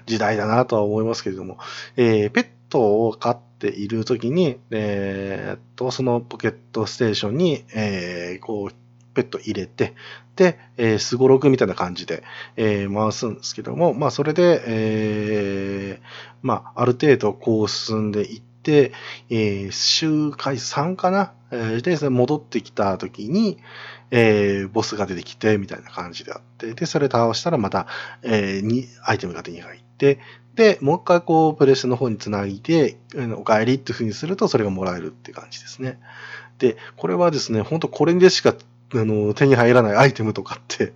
[0.06, 1.58] 時代だなとは思いますけれども、
[1.96, 8.74] えーペットを飼ってているときに、えーっと、そのポケットステーションに、えーこう、
[9.14, 9.94] ペット入れて、
[10.36, 12.22] で、えー、スゴロクみたいな感じで、
[12.56, 16.06] えー回すんですけども、まあ、それで、えー
[16.42, 18.92] まあ、ある程度こう進んでいって、
[19.28, 23.58] えー周回3かな、えーで、戻ってきた時に、
[24.10, 27.86] えーボスが出てきて、みたいな感じであって、で、それ倒したらまた、
[28.22, 30.18] えーに、アイテムが手に入って、
[30.60, 32.98] で、もう一回こう、プレスの方につないで、
[33.34, 35.98] お帰りっていう風にすると、それがもらえるって感じですね。
[36.58, 40.92] で、これはですね、本当これでしか、あの、手に入らないアイテムとかって、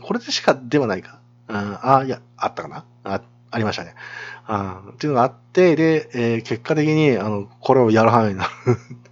[0.00, 1.20] これでしかではないか。
[1.46, 3.94] ああ、いや、あったかなあ、ありましたね。
[4.46, 8.48] あっていうのがあって、で、えー結果的に、あの、これをやる範囲にな。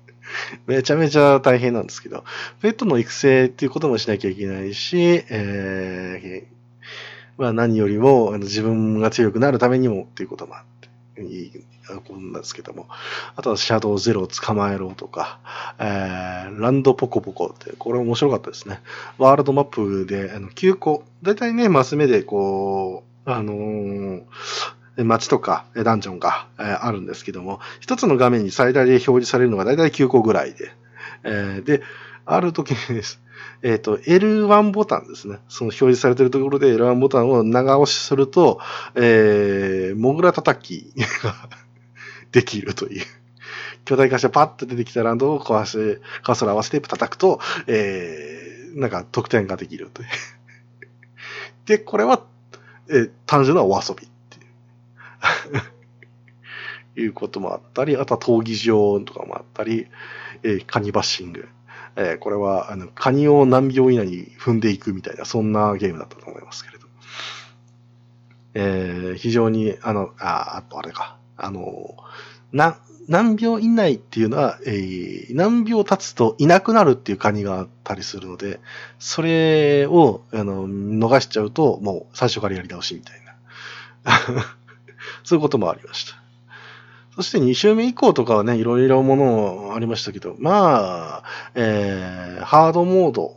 [0.67, 2.25] めちゃめちゃ大変なんですけど、
[2.63, 6.60] ペットの育成っていうこともしなきゃいけないし、えー
[7.39, 10.65] まあ何よりもあの自分が強くなるためにもっていうこともあっ
[11.15, 11.53] て、いい
[11.99, 12.87] ことなんですけども、
[13.37, 15.41] あとはシャドウゼロを捕まえろとか、
[15.79, 18.81] えーランドポコポコって、これ面白かったですね。
[19.19, 24.23] ワールドマップで、あの、9個、だいたいね、マス目でこう、あのー
[24.97, 30.71] 街とかダンジョンが、えーあるんですけども、一つの画面に最大で表示されるのがだいたい9個ぐらいで、
[31.25, 31.83] えーで、
[32.25, 33.21] ある時にです。
[33.63, 35.39] えっ、と、L1 ボタンですね。
[35.49, 38.61] その表示されているところで L1 ボタンを長押しすると、
[38.95, 40.93] えー、モグラ叩き
[41.23, 41.49] が
[42.33, 43.05] できるという。
[43.85, 50.09] 巨大化してパッと出てきたランドを壊して、カーソル合わせて叩くと、えー、なんか得点ができるという。
[51.67, 52.25] で、これは、
[52.89, 54.41] えー単純なお遊びってい
[56.97, 57.01] う。
[57.01, 59.87] いうこともあったり、あとは闘技場とかもあったり、
[60.43, 61.49] えーカニバッシング。
[61.97, 66.87] えーこれは、あの、カニを何秒以内に踏んでいくみたいな、そんなゲームだったと思いますけれど。
[68.55, 71.97] えー非常に、あの、あ、あとあれか、あの、
[72.53, 72.79] な、
[73.09, 78.61] 何秒以内っていうのは、えー何秒経つといなくなるっていうカニがあったりするので、
[78.99, 83.35] それを、あの、逃しちゃうと、もう最初からやり直しみたいな。
[85.25, 86.21] そういうこともありました。
[87.21, 93.37] そして2週目以降とかはね、いろいろものありましたけど、まあ、えー、ハードモード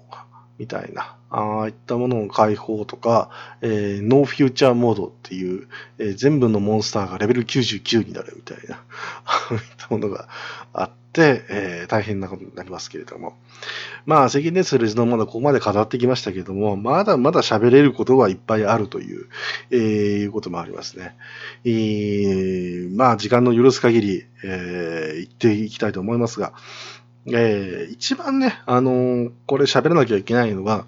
[0.58, 3.32] みたいな、ああいったものの解放とか、
[3.62, 5.68] えー、ノーフューチャーモードっていう、
[5.98, 8.84] えー全部のモンスターがレベル99になるみたいな、
[9.26, 10.28] ああいったものが
[10.74, 13.36] あって、えー大変なことになりますけれども。
[14.06, 19.26] まあ、世間ですレジのまだここまで語ってきましたけれども、まだまだ喋れることはいっぱいあるという、
[19.72, 21.16] えーいうこともありますね。
[21.66, 26.54] えーまあ、時間の許す限り、えー言っていきたいと思いますが、
[27.28, 30.86] えー一番ね、あのーこれ喋らなきゃいけないのが、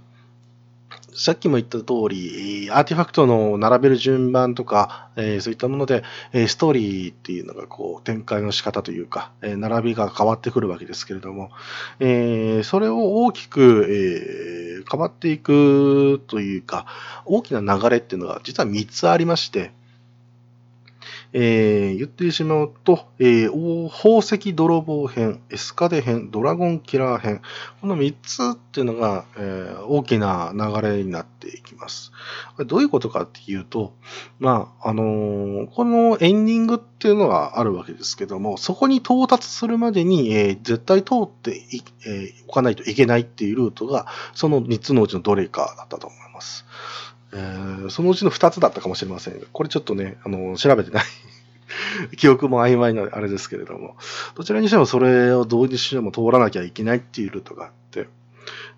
[1.18, 6.04] さっきも言った通り、アーティファクトの並べる順番とか、えーそういったもので、
[6.34, 11.52] えストーリーっていうのがこう展開の仕方というか、え並びが変わってくるわけですけれども、
[12.00, 16.86] えーそれを大きく、えー変わっていくというか、
[17.26, 19.72] 大きな流れっていうのが実は3つありまして、
[21.38, 27.42] えー言ってしまうと、えー宝石泥棒編、エスカデ編、ドラゴンキラー編、
[27.82, 32.14] この3つっていうのが、えー大きな流れになっていきます。
[32.68, 33.92] どういうことかっていうと、
[34.40, 46.66] まあ、あのーこのエンディングっていうのがあるわけですけども、そこに到達するまでに、えー絶対通ってい、えーおかないといけないっていうルートが、その3つのうちのどれかだったと思います。
[47.36, 49.40] えーそのうちの2つだったかもしれません。
[49.40, 51.04] が、これちょっとね、あの調べてない。
[52.18, 53.96] 記憶も曖昧なあれですけれども、
[54.36, 58.08] どちらにしてもそれをどうにしても通らなきゃいけないっていうルートがあって、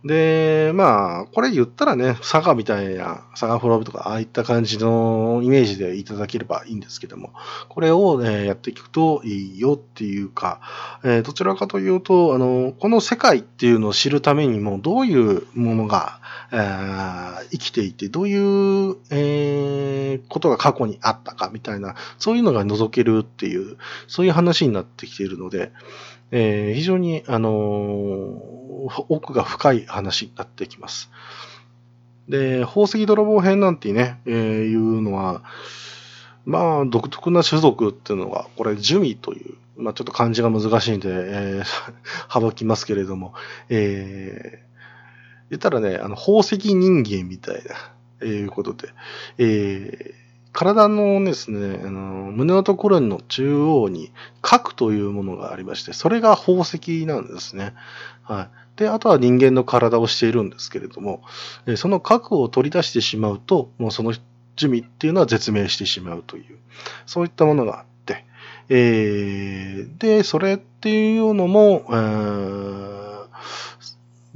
[0.04, 7.34] で、まあ、これ言ったらね、佐賀みたいな、佐賀フローブとか、ああいった感じのイメージでいただければいいんですけども、
[7.68, 10.62] これを、ね、やっていくといいよっていうか、
[11.04, 16.20] えーどちらかというと、あの、この世界っていうのを知るためにも、どういうものが、
[16.52, 23.78] えー生きていて、どういう、えーことが過去にあったかみたいな、そういうのが覗けるっていう、
[24.08, 25.72] そういう話になってきているので、
[26.32, 28.58] えー非常に、あのー
[29.10, 31.10] 奥が深い話になってきます。
[32.30, 35.44] で、宝石泥棒編なんてね、えーいうのは、
[36.46, 41.66] まあ、独特な種族っていうのが、これ、ジュミという、まあ、ちょっと漢字が難しいんで、えー
[42.42, 43.34] 省きますけれども、
[43.70, 44.68] えー
[45.50, 47.62] 言ったらね、あの、宝石人間みたいな、
[48.22, 48.90] えーいうことで、
[49.38, 50.27] えー
[50.58, 57.76] 体のですね、あの、胸のところの中央に核というものがありまして、それが宝石なんですね。
[58.24, 58.80] はい。
[58.80, 61.22] で、あとは人間の体をしているんですけれども、
[61.76, 64.16] その核を取り出してしまうと、もうその
[64.56, 66.58] 珠味っていうのは絶命してしまうという、
[67.06, 68.26] そういったものがあって、
[68.70, 72.97] えーで、それっていうのも、えー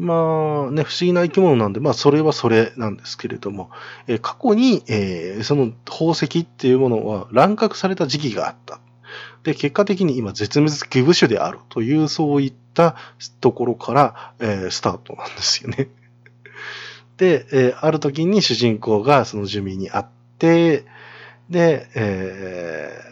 [0.02, 3.70] まあね、不思議な生き物なんで、まあそれはそれなんですけれども、
[4.08, 8.80] えー過去に、えーその宝石っていうものは乱獲された時期があった。
[9.44, 12.96] で、結果的に今絶滅危惧種であるという、そういった
[13.42, 15.90] ところから、えースタートなんですよね。
[17.18, 20.06] で、えーある時に主人公がその住民に会っ
[20.40, 20.84] て、
[21.48, 23.12] で、えー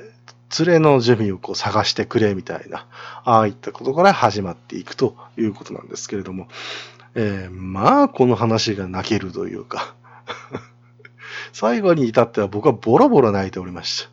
[0.58, 2.88] 連れの準備をこう探してくれみたいな、
[3.24, 6.48] ああいったことから始まっていくということなんですけれども、
[7.16, 9.94] えーまあ、この話が泣けるというか、
[11.54, 14.10] 最後に至っては僕はボロボロ泣いておりました。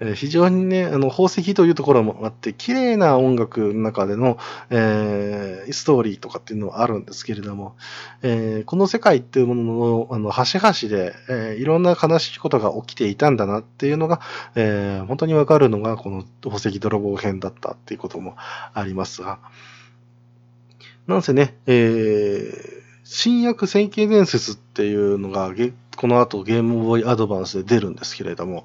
[0.00, 4.38] えー非常にね、あの、宝石というところもあって、綺麗な音楽の中での、
[4.70, 7.76] えーストーリーとかっていうのはあるんですけれども、
[8.22, 14.20] えーこの世界っていうものの、あの、端々で、えーいろんな悲しいことが起きていたんだなっていうのが、
[14.54, 18.36] えー本当にわかるのが、この宝石泥棒編だったっていうことも
[18.74, 19.38] ありますが、
[21.06, 22.76] なんせね、えー
[23.08, 25.52] 新約聖経伝説っていうのが、
[25.96, 28.64] この後ゲームボーイアドバンスで出るんですけれども、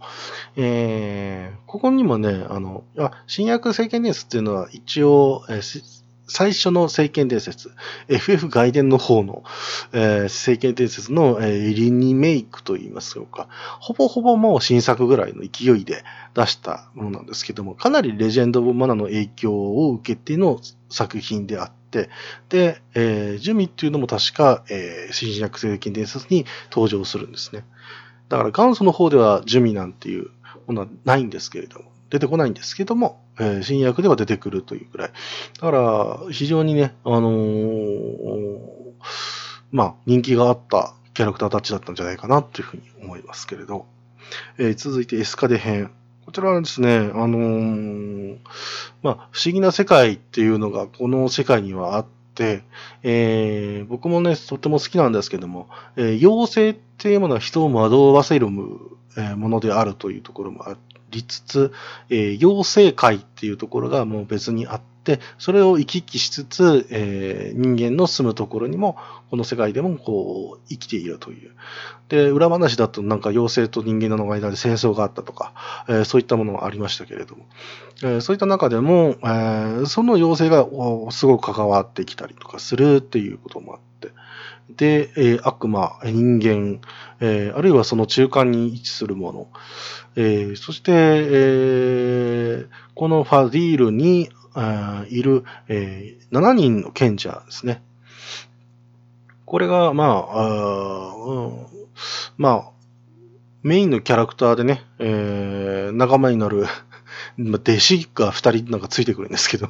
[0.56, 6.02] えーここにもね、あの、あ新約聖経伝説っていうのは一応、えー
[6.34, 7.72] 最初の聖剣伝説、
[8.08, 9.44] FF 外伝の方の、
[9.92, 13.50] えー、聖剣伝説の、えー、リニメイクといいますか、
[13.82, 27.66] ほぼほぼもう新作ぐらいの勢いで出したものなんですけども、かなりレジェンド・オブ・マナの影響を受けての作品であって、で、えー、ジュミっていうのも確か、えー、新薬聖剣伝説に登場するんですね。
[28.30, 30.30] だから元祖の方ではジュミなんていう
[30.68, 35.12] ものはないんですけれども、出てこないんですけども、えー、新薬では出てくるというくらい。
[35.60, 38.60] だから、非常にね、あのー、
[39.72, 43.86] まあ、人気があったキャラクターたちだったんじゃないかなというふうに思いますけれど。
[44.58, 45.92] えー、続いてエスカデ編。
[46.32, 48.38] こちらはですね、あのー、
[49.04, 52.06] まあ、不思議な世界っていうのがこの世界にはあっ
[52.36, 52.64] て、
[53.04, 55.68] えー、僕もね、とても好きなんですけども、
[55.98, 58.80] えー、妖精っていうものは人を惑わせるも
[59.36, 60.78] のであるというところもあ
[61.10, 61.74] りつつ、
[62.10, 68.98] えー、妖精界っていうところがもう別にあって、それを行き来しつつ、えー、人間の住むところにも、
[69.30, 71.52] この世界でもこう、生きているという。
[72.10, 75.54] で、裏話だとなんか妖精と人間の間で戦争があったとか、
[75.88, 77.46] えー、そういったものがありましたけれども、
[78.04, 84.12] えー、そういった中でも、えー、その妖精がすごく関わってきたりとかするっていうこともあって、
[84.76, 86.82] で、えー、悪魔、人間、
[87.20, 89.48] えー、あるいはその中間に位置するもの、
[90.16, 94.30] えー、そして、えー、このファディールに
[95.10, 97.82] いる、えー、7人の賢者ですね。
[99.46, 101.68] これが、まあ、あうん、
[102.38, 102.72] まあ、
[103.64, 106.66] メインのキャラクターでね、えー、仲間になる
[107.38, 109.70] 弟子が2人なんかついてくるんですけど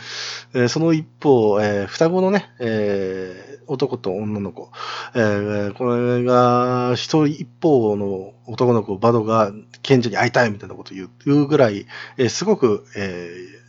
[0.54, 4.70] えその一方、えー、双子のね、えー、男と女の子、
[5.14, 9.52] えー、これが一人一方の男の子、バドが
[9.82, 11.86] 賢者に会いたいみたいなことを言うぐらい、
[12.18, 13.65] えー、すごく、えー、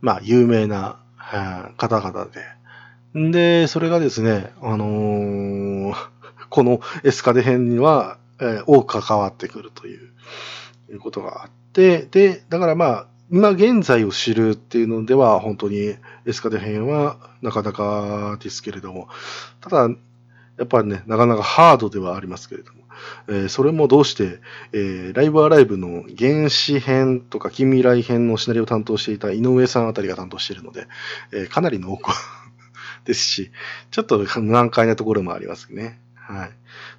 [0.00, 1.00] まあ、有名な、
[1.76, 3.30] 方々で。
[3.32, 5.94] で、それがですね、あのー、
[6.48, 10.12] このエスカデ編には、えー、多く関わってくるという、
[10.90, 19.08] いうことがあって、で、だからまあ、今現在を知るっていうのでは、本当にエスカデ編はなかなかですけれども、
[19.60, 22.77] ただ、やっぱりね、なかなかハードではありますけれども、
[23.28, 24.40] え、それもどうして、
[24.72, 30.86] え、ライブアライブの原始編とか近未来編のシナリオを担当していた井上さんあたりが担当しているので、
[31.32, 32.16] え、かなり濃厚
[33.04, 33.50] ですし、
[33.90, 36.00] ちょっと難解なところもありますね。
[36.28, 36.50] はい。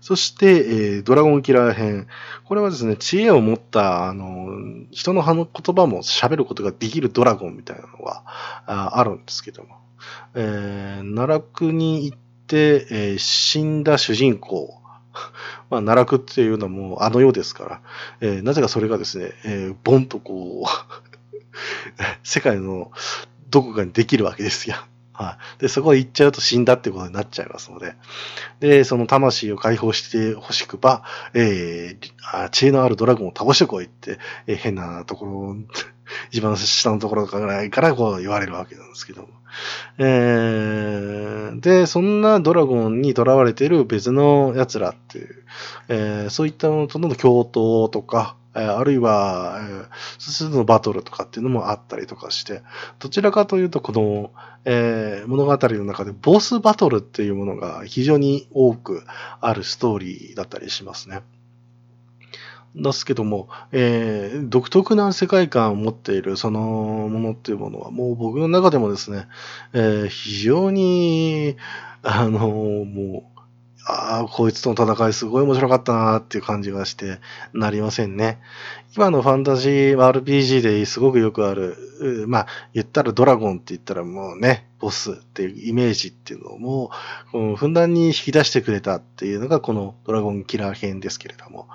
[0.02, 2.08] そして、えー、ドラゴンキラー編。
[2.46, 4.50] これはですね、知恵を持った、あの、
[4.90, 5.36] 人の言
[5.76, 8.24] 葉も喋ることができるドラゴンみたいなのが
[8.66, 9.76] ああるんですけども。
[10.34, 14.79] えー、奈落に行って、えー、死んだ主人公。
[15.70, 17.82] まあ、奈落っていうのはもうあの世ですから、
[18.22, 20.70] えー、なぜかそれがですね、えー、ボンとこう
[22.24, 22.92] 世界の
[23.50, 24.76] どこかにできるわけですよ。
[25.20, 25.62] はい。
[25.62, 27.96] で、そこへ行っちゃうと死んだってことになっちゃいますので。
[28.62, 31.04] で、その魂を解放してほしくば、
[31.34, 34.18] えー、知恵のあるドラゴンを倒してこいって、
[34.48, 35.58] えー、変なところ、
[36.32, 39.28] 一番下のところからからこう言われるわけなんですけども。
[39.98, 45.44] えー、で、そんなドラゴンに囚われている別の奴らっていう、
[45.88, 49.60] えー、そういったものとの共闘とか、えあるいは、
[50.18, 52.64] すすのバトルとかっていうのもあったりとかして、
[52.98, 54.32] どちらかというと、この、
[54.66, 59.04] えー、物語の中でボスバトルっていうものが非常に多く
[59.40, 61.22] あるストーリーだったりしますね。
[62.82, 69.28] ですけども、えー、独特な世界観を持っているそのものっていうものは、もう僕の中でもですね、
[69.74, 71.58] えー、非常に、
[72.02, 73.40] あのもう、
[73.92, 77.20] ああ、こいつとの戦いすごい面白かったなっていう感じがして
[77.54, 78.40] なりませんね。
[78.96, 86.92] 今のファンタジー RPG ですごくよくある、まあ、言ったらドラゴンって言ったらもうね、ボスっていうイメージっていうのをも
[87.34, 91.68] う、ふんだんに引き出してくれたっていうのがこのドラゴンキラー編ですけれども。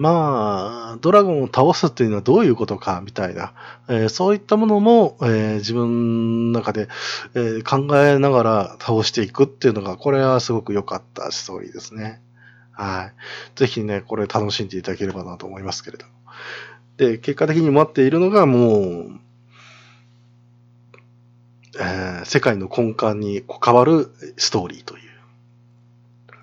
[0.00, 3.52] まあ、ドラゴンを倒すっていうのはどういうことか、みたいな、
[3.86, 6.88] えー、そういったものも、えー、自分の中で、
[7.34, 12.22] えー、考えながら倒していくっていうのが、これはすごく良かったストーリーですね。
[12.72, 13.58] はい。
[13.58, 16.12] ぜひね、これ楽しんでいただければなと思いますけれども。
[16.96, 19.20] で、結果的に待っているのがもう、
[21.78, 25.02] え、世界の根幹に関わるストーリーという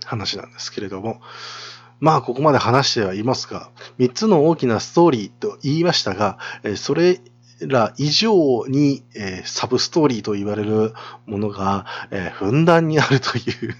[0.06, 1.22] 話なんですけれども、
[2.00, 3.70] まあ、ここまで話してはいますが、
[4.00, 6.38] 3つの大きなストーリーと言いましたが、
[6.76, 7.20] それ
[7.62, 9.04] ら以上に、
[9.46, 10.94] サブストーリーと言われる
[11.26, 11.86] ものが、
[12.34, 13.76] ふんだんにあるという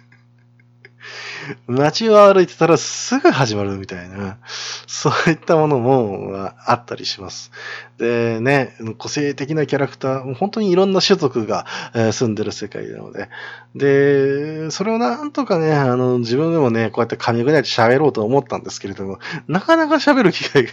[1.68, 4.38] 街を歩いてたらすぐ始まるみたいな、
[4.86, 7.52] そういったものもあったりします。
[7.98, 11.66] でね、個性的なキャラクター、本当にいろんな種族が、
[12.12, 13.30] 住んでる世界なので、
[13.76, 20.72] で、それをなんとかね、あの、自分でもね、こうやって噛み砕いて喋ろうと思ったんですけれども、なかなか喋る機会が、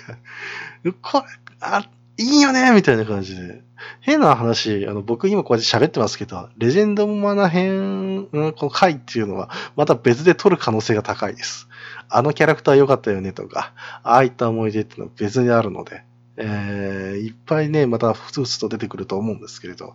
[1.03, 1.25] これ、
[1.61, 1.85] あ、
[2.17, 3.63] いいよねみたいな感じで。
[4.01, 11.69] 変な話、あの、僕今こうやって喋ってますけど、レジェンドマナ編、うんこの回っていうのは、また別で撮る可能性が高いです。
[12.09, 13.73] あのキャラクター良かったよねとか、
[14.03, 16.05] ああいった思い出っていうのは別にあるので、
[16.37, 19.95] えー、いっぱいね、またふつふつと出てくると思うんですけれど、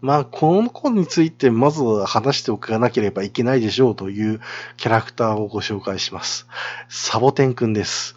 [0.00, 4.40] まあ、この子についてまず話しておかなければいけないでしょうという
[4.76, 6.46] キャラクターをご紹介します。
[6.88, 8.16] サボテンくんです。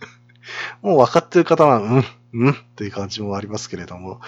[0.82, 2.50] もう分かってる方は、うん、ん？
[2.50, 4.20] っていう感じもありますけれども、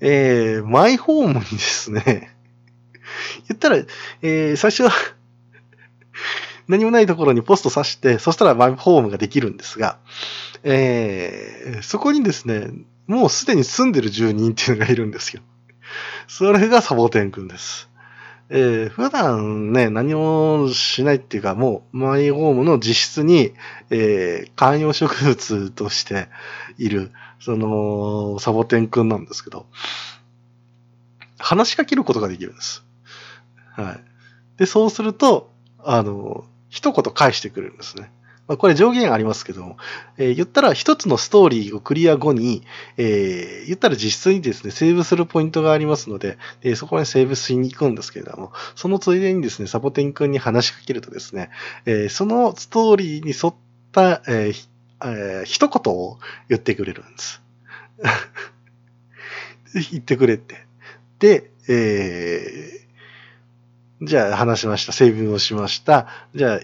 [0.00, 2.34] えー、マイホームにですね、
[3.48, 3.76] 言ったら、
[4.22, 4.92] えー、最初は、
[6.68, 9.98] 何もないところにポスト刺して、そしたらマイホームができるんですが、
[10.62, 12.70] えー、そこにですね、
[13.06, 15.42] もうすでに住んでる住人っていうのがいるんですよ。
[16.28, 17.88] それがサボテンくんです。
[18.54, 23.54] えー、普段ね、何もしないっていうか、もうマイホームの自室に、
[23.88, 26.28] えー、観葉植物として
[26.76, 29.64] いる、その、サボテンくんなんですけど、
[31.38, 32.84] 話しかけることができるんです。
[33.74, 34.58] はい。
[34.58, 38.12] で、そうすると、あの、一言返してくれるんですね。
[38.48, 39.76] まあ、これ上限ありますけども、
[40.18, 42.64] えー言ったら一つのストーリーをクリア後に、
[42.96, 51.50] えー言ったら実質にですね、セーブするポイントがありますので、えーそこにセーブしに行くんですけれども、そのついでにですね、サボテン君に話しかけるとですね、
[51.86, 53.54] えそのストーリーに沿っ
[53.92, 54.52] た、え
[55.04, 56.18] えー一言を
[56.48, 57.42] 言ってくれるんです。
[59.90, 60.66] 言ってくれって。
[61.18, 62.82] で、えー
[64.04, 64.90] じゃあ話しました。
[64.92, 66.08] セーブをしました。
[66.34, 66.60] じゃあ、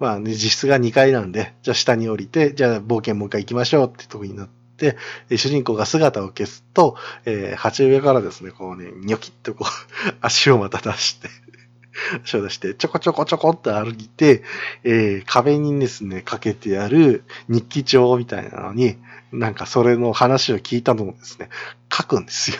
[0.00, 4.96] まあね、実質が2階なんで、じゃあ下に降りて、じゃあ冒険もう一回行きましょうってとこになって、
[5.36, 6.96] 主人公が姿を消すと、
[7.26, 11.28] えー鉢上からですね、こうね、ニョキッとこう、 足をまた出して、
[12.24, 14.42] 足を出して、ちょこちょこちょこって歩いて、
[14.84, 18.96] えー壁にですね、かけてある日記帳みたいなのに、
[19.32, 21.50] なんかそれの話を聞いたのをですね、
[21.92, 22.56] 書くんですよ。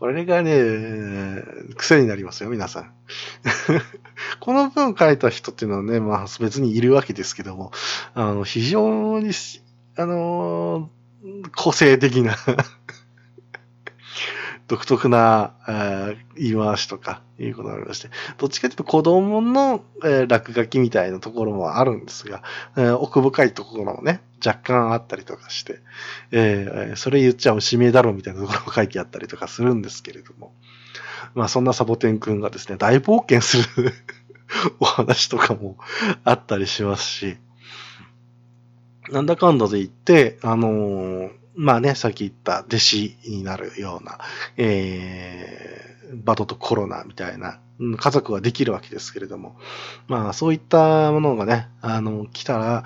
[0.00, 1.42] これがね、
[1.76, 2.94] 癖になりますよ、皆さん。
[4.40, 7.70] この文を書いた人っていうのはね、まあ別にいるわけですけども、
[8.14, 9.32] あの、非常に、
[9.96, 11.00] あのー
[11.54, 12.34] 個性的な
[14.70, 18.08] 独特な、えー言い回しとかいうことがありまして、
[18.38, 22.44] どっちかというと子供の、えー落書きみたいなところもあるんですが、
[22.76, 25.80] えー奥深いところもね、若干あったりとかして、
[26.30, 30.52] えーそれ言っちゃおしめだろうみたいなところも書いてあったりとかするんですけれども、
[31.34, 33.92] まあそんなサボテンくんがですね、大冒険する
[34.78, 35.78] お話とかも
[36.22, 37.38] あったりしますし、
[39.10, 44.18] なんだかんだで言って、あのーまあね、さっき言った弟子になるような、
[44.56, 47.60] えー、バトとコロナみたいな、
[47.98, 49.56] 家族はできるわけですけれども、
[50.08, 52.84] まあそういったものがね、あの、来たら、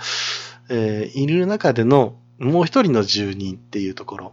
[0.69, 4.33] えーいる中でのもう一人の住人っていうところ、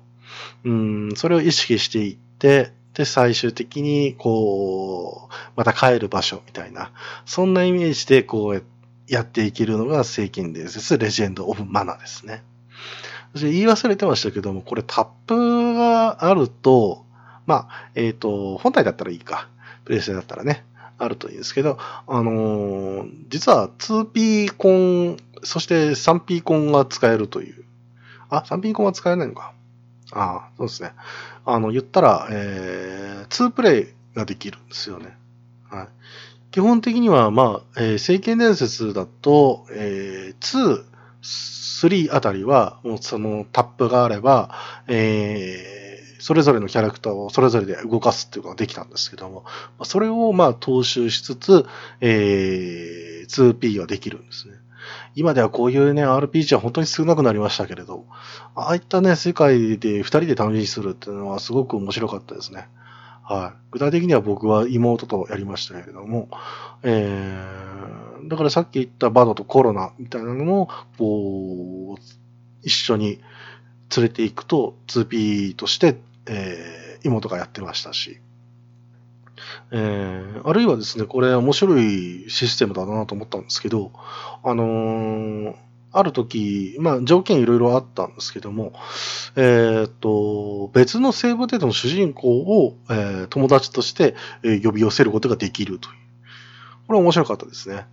[0.63, 6.91] うん、それを意識していって、で、最終的に、こう、また帰る場所みたいな、
[7.25, 8.63] そんなイメージで、こう、
[9.07, 12.43] やっていけるのが聖剣伝説レジェンド・オブ・マナですね。
[13.33, 17.05] そして言い忘れてましたけども、これタップがあると、
[17.45, 19.47] まあ、えっ、と、本体だったらいいか。
[19.85, 20.63] プレイステだったらね、
[20.97, 21.77] あるといいんですけど、
[22.07, 27.63] あのー実は 2P コン、そして 3P コンが使えるという。
[28.29, 29.53] あ、3P コンは使えないのか。
[30.11, 30.91] ああ、そうですね。
[31.45, 35.17] あの、言ったら、えー、2プレイができるんですよね。
[35.69, 35.87] はい。
[36.51, 40.83] 基本的には、まあ、えー、聖剣伝説だと、えー、2、
[41.21, 44.51] 3あたりは、もうそのタップがあれば、
[44.87, 45.81] えー
[46.21, 49.43] それぞれのキャラクターをそれぞれで動かすっていうのができたんですけども、
[49.83, 51.65] それをまあ踏襲しつつ、
[51.99, 54.55] えー 2P はできるんですね。
[55.15, 58.05] 今ではこういうね、RPG は本当に少なくなりましたけれど、
[58.55, 62.67] ああいったね、世界で二人で試しみするっていうのはすごく面白かったですね。
[63.23, 63.59] はい。
[63.71, 66.29] 具体的には僕は妹とやりましたけれども、
[66.83, 72.01] えー、だからさっき言ったバドとコロナみたいなのも、こう、
[72.63, 73.19] 一緒に
[73.95, 75.97] 連れていくと 2P として、
[76.27, 78.19] えー妹がやってましたし、
[79.71, 83.91] えー、あるいはですね、これ面白いシステムだなと思ったんですけど、
[84.43, 85.55] あのー
[85.93, 88.71] ある時、まあ条件いろいろあったんですけども、
[89.35, 95.95] えーっと、別のセーブデータの主人公を、えー友達として、え呼び寄せることができるという。
[96.91, 97.85] これ面白かったですね。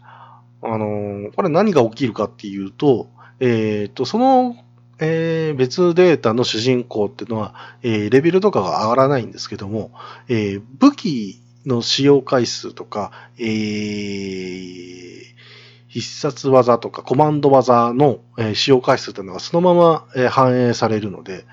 [0.61, 4.57] あのこれ何が起きるかっていうと、えっ、と、その、
[4.99, 9.92] えー別データの主人公っていうのは、えーレベルとかが上がらないんですけども、
[10.26, 15.22] えー武器の使用回数とか、えー
[15.86, 21.46] 必殺技とかコマンド技の、えー使用回数というのがそのまま、えー反映されるので、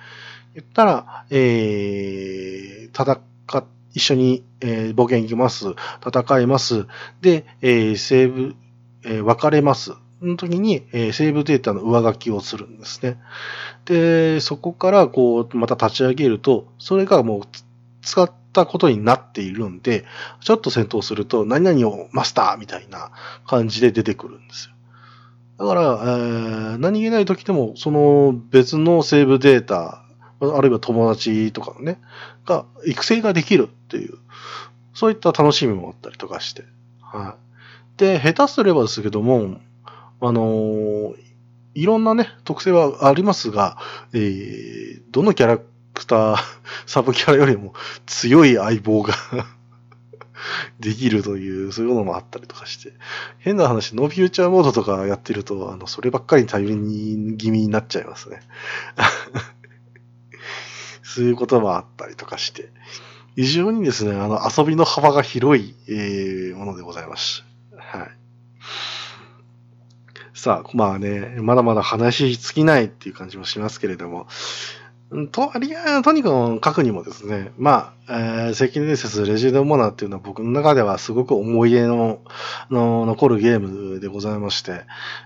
[0.55, 3.21] 言ったら、えー戦
[3.59, 3.65] っ、
[3.95, 5.67] 一緒に、えー冒険行きます、
[6.05, 6.85] 戦います、
[7.21, 8.55] で、えーセーブ、
[9.03, 9.93] えー別れます。
[10.21, 13.19] の時に、えーセーブデータの上書きをするんですね。
[13.85, 17.41] で、そこから、こう、また立ち上げると、それがもう
[18.01, 20.05] 使ったことになっているんで、
[20.41, 23.11] ちょっと戦闘すると、何々をマスターみたいな
[23.47, 24.75] 感じで出てくるんですよ。
[25.57, 30.04] だから、えー何気ない時でも、その別のセーブデータ、
[30.41, 31.99] あるいは友達とかのね、
[32.45, 34.17] が、育成ができるっていう、
[34.93, 36.63] そういった楽しみもあったりとかして。
[37.01, 37.35] は
[37.97, 37.99] い。
[37.99, 39.59] で、下手すればですけども、
[40.21, 41.15] あのー
[41.77, 43.77] いろんなね、特性はありますが、
[44.13, 46.37] えーどのキャラクター、
[46.87, 47.73] サブキャラよりも
[48.05, 49.13] 強い相棒が
[50.79, 52.93] できるという、そういうのもあったりとかして、
[53.39, 58.41] 変な話、ノーフューチャーモードとかやってると、あの、そればっかり頼りに気味になっちゃいますね。
[61.05, 62.69] そういうこともあったりとかして、
[63.35, 67.43] 非常にですね、あの、遊びの幅が広い、えーものでございます。
[67.77, 68.07] はい。
[70.33, 74.27] さあ、まあね、まだまだ話し尽きないっていう感じもしますけれども、
[75.31, 82.21] と、ありや、とにかく書くにもですね、まあ、えー、関根伝説レジェンドモナーっていうのは僕の中ではすごく思い出の、
[82.71, 84.81] の、残るゲームでございまして、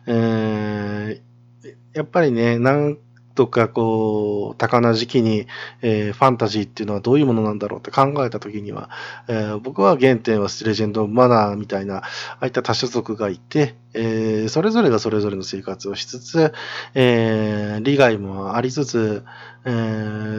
[0.08, 2.98] えー、やっぱりね、なん
[3.40, 5.48] とかこう、高な時期に、
[5.82, 8.90] えーファンタジーっていうのはどういうものなんだろうって考えたときには、
[9.30, 12.04] えー僕は原点はレジェンドマナーみたいな、あ
[12.42, 16.52] あいった多種族がいて、えーそれぞれがそれぞれの生活をしつつ、
[16.96, 19.24] えー利害もありつつ、
[19.64, 19.70] え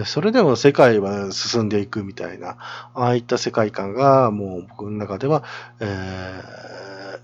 [0.03, 2.59] ーそれでも世界は進んでいくみたいな、
[2.95, 5.43] ああいった世界観がもう僕の中では、
[5.81, 7.21] えー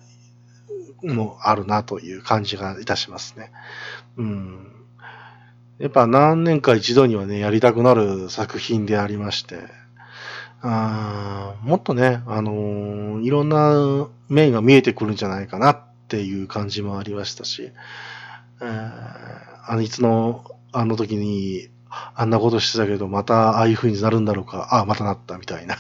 [1.03, 3.53] もうあるなという感じがいたしますね。
[4.17, 4.76] うん。
[5.79, 9.59] やっぱ何年か一度にはね、やりたくなる作品でありまして、
[10.63, 17.73] あもっとね、あのーいろんな面が見えてくるんじゃないかなっていう感じもありましたし、
[18.61, 18.67] えー
[19.69, 21.69] あの、いつの、あの時に、
[22.15, 25.77] あんなことしてたけど、またああいう風になるんだろうか、ああ、またなったみたいな。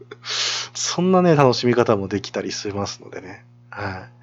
[0.74, 3.44] そんなね、楽しみ方もできたりしますのでね。
[3.70, 4.21] はい。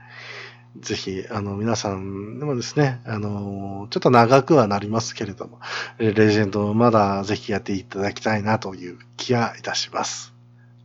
[0.81, 5.59] ぜひ、あの、皆さんでもですね、あの、ちょっと長くはなりますけれども、
[5.97, 10.33] レジェンドまだぜひやっていただきたいなという気がいたします。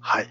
[0.01, 0.28] はい。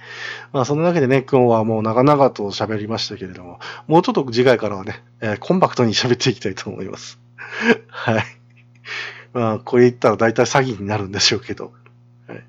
[0.52, 7.20] まあ、そのわけでね、今日はもう長々と喋りましたけれども、もうちょっと次回からはね、えーコンパクトに喋っていきたいと思います。
[7.90, 8.24] はい。
[9.34, 11.74] まあ、これ言ったら大体詐欺になるんでしょうけど。
[12.28, 12.44] はい。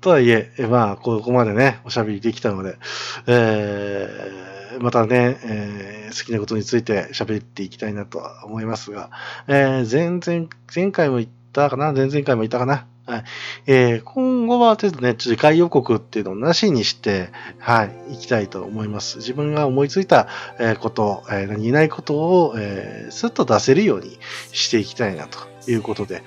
[0.00, 2.78] とはいえ、えまあ、ここまでね、おしゃべりできたので、
[3.26, 9.10] えーまたね、えー好きなことについて喋っていきたいなとは思いますが、
[9.46, 13.24] えー前々、前回も言ったかな前々回も言ったかなはい。
[13.66, 19.18] えー今後はちょっとね、次回予告っていうのをなしにして、はい、行きたいと思います。
[19.18, 20.26] 自分が思いついた、
[20.58, 24.18] えこと、えー何気ないことを、えースッと出せるように
[24.52, 25.38] していきたいなと
[25.70, 26.22] いうことで、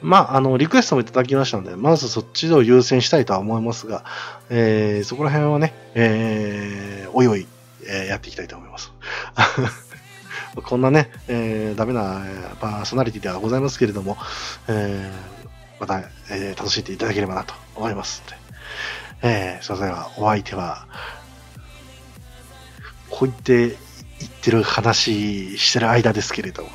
[0.00, 4.04] まあ、あの、リクエストもいただきましたので、まずそっちを優先したいとは思いますが、
[4.48, 7.46] えーそこら辺はね、えーおいおい、
[7.88, 8.92] えーやっていきたいと思います。
[10.64, 12.22] こんなね、えーダメな
[12.60, 14.16] パーソナリティではございますけれども、
[14.68, 18.36] えーまた、えー楽しんでいただければなと思いますので、
[19.22, 20.86] えーそれではお相手は、
[23.10, 23.76] こう言って
[24.20, 26.70] 言ってる話してる間ですけれども、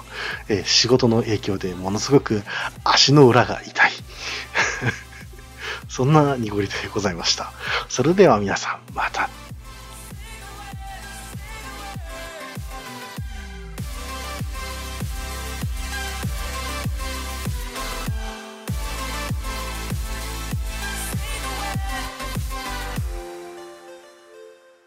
[0.49, 2.43] えー仕事の影響でものすごく
[2.83, 3.91] 足の裏が痛い。
[5.89, 7.51] そんな濁りでございました。
[7.89, 9.29] それでは皆さん、また。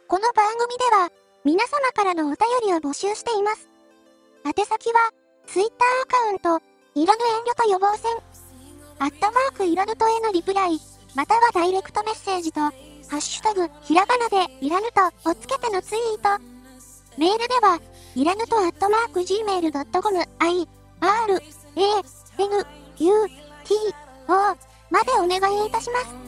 [0.09, 1.11] この番組では、
[1.44, 3.68] 皆様からのお便りを募集しています。
[4.44, 5.11] 宛先は、
[5.48, 8.12] Twitter アカウント、いらぬ遠慮と予防線、
[9.00, 10.78] アットマークいらぬとへのリプライ、
[11.16, 12.72] またはダイレクトメッセージと、ハ
[13.16, 16.40] ッシュタグ、ひらがなで、いらぬとをつけてのツイート。
[17.18, 17.80] メールでは、
[18.14, 20.68] いらぬとアットマーク gmail.com、i,
[21.00, 21.82] r, a,
[22.38, 22.66] n,
[22.98, 23.28] u,
[23.64, 23.74] t,
[24.28, 24.57] o
[24.88, 26.26] までお願いいたします。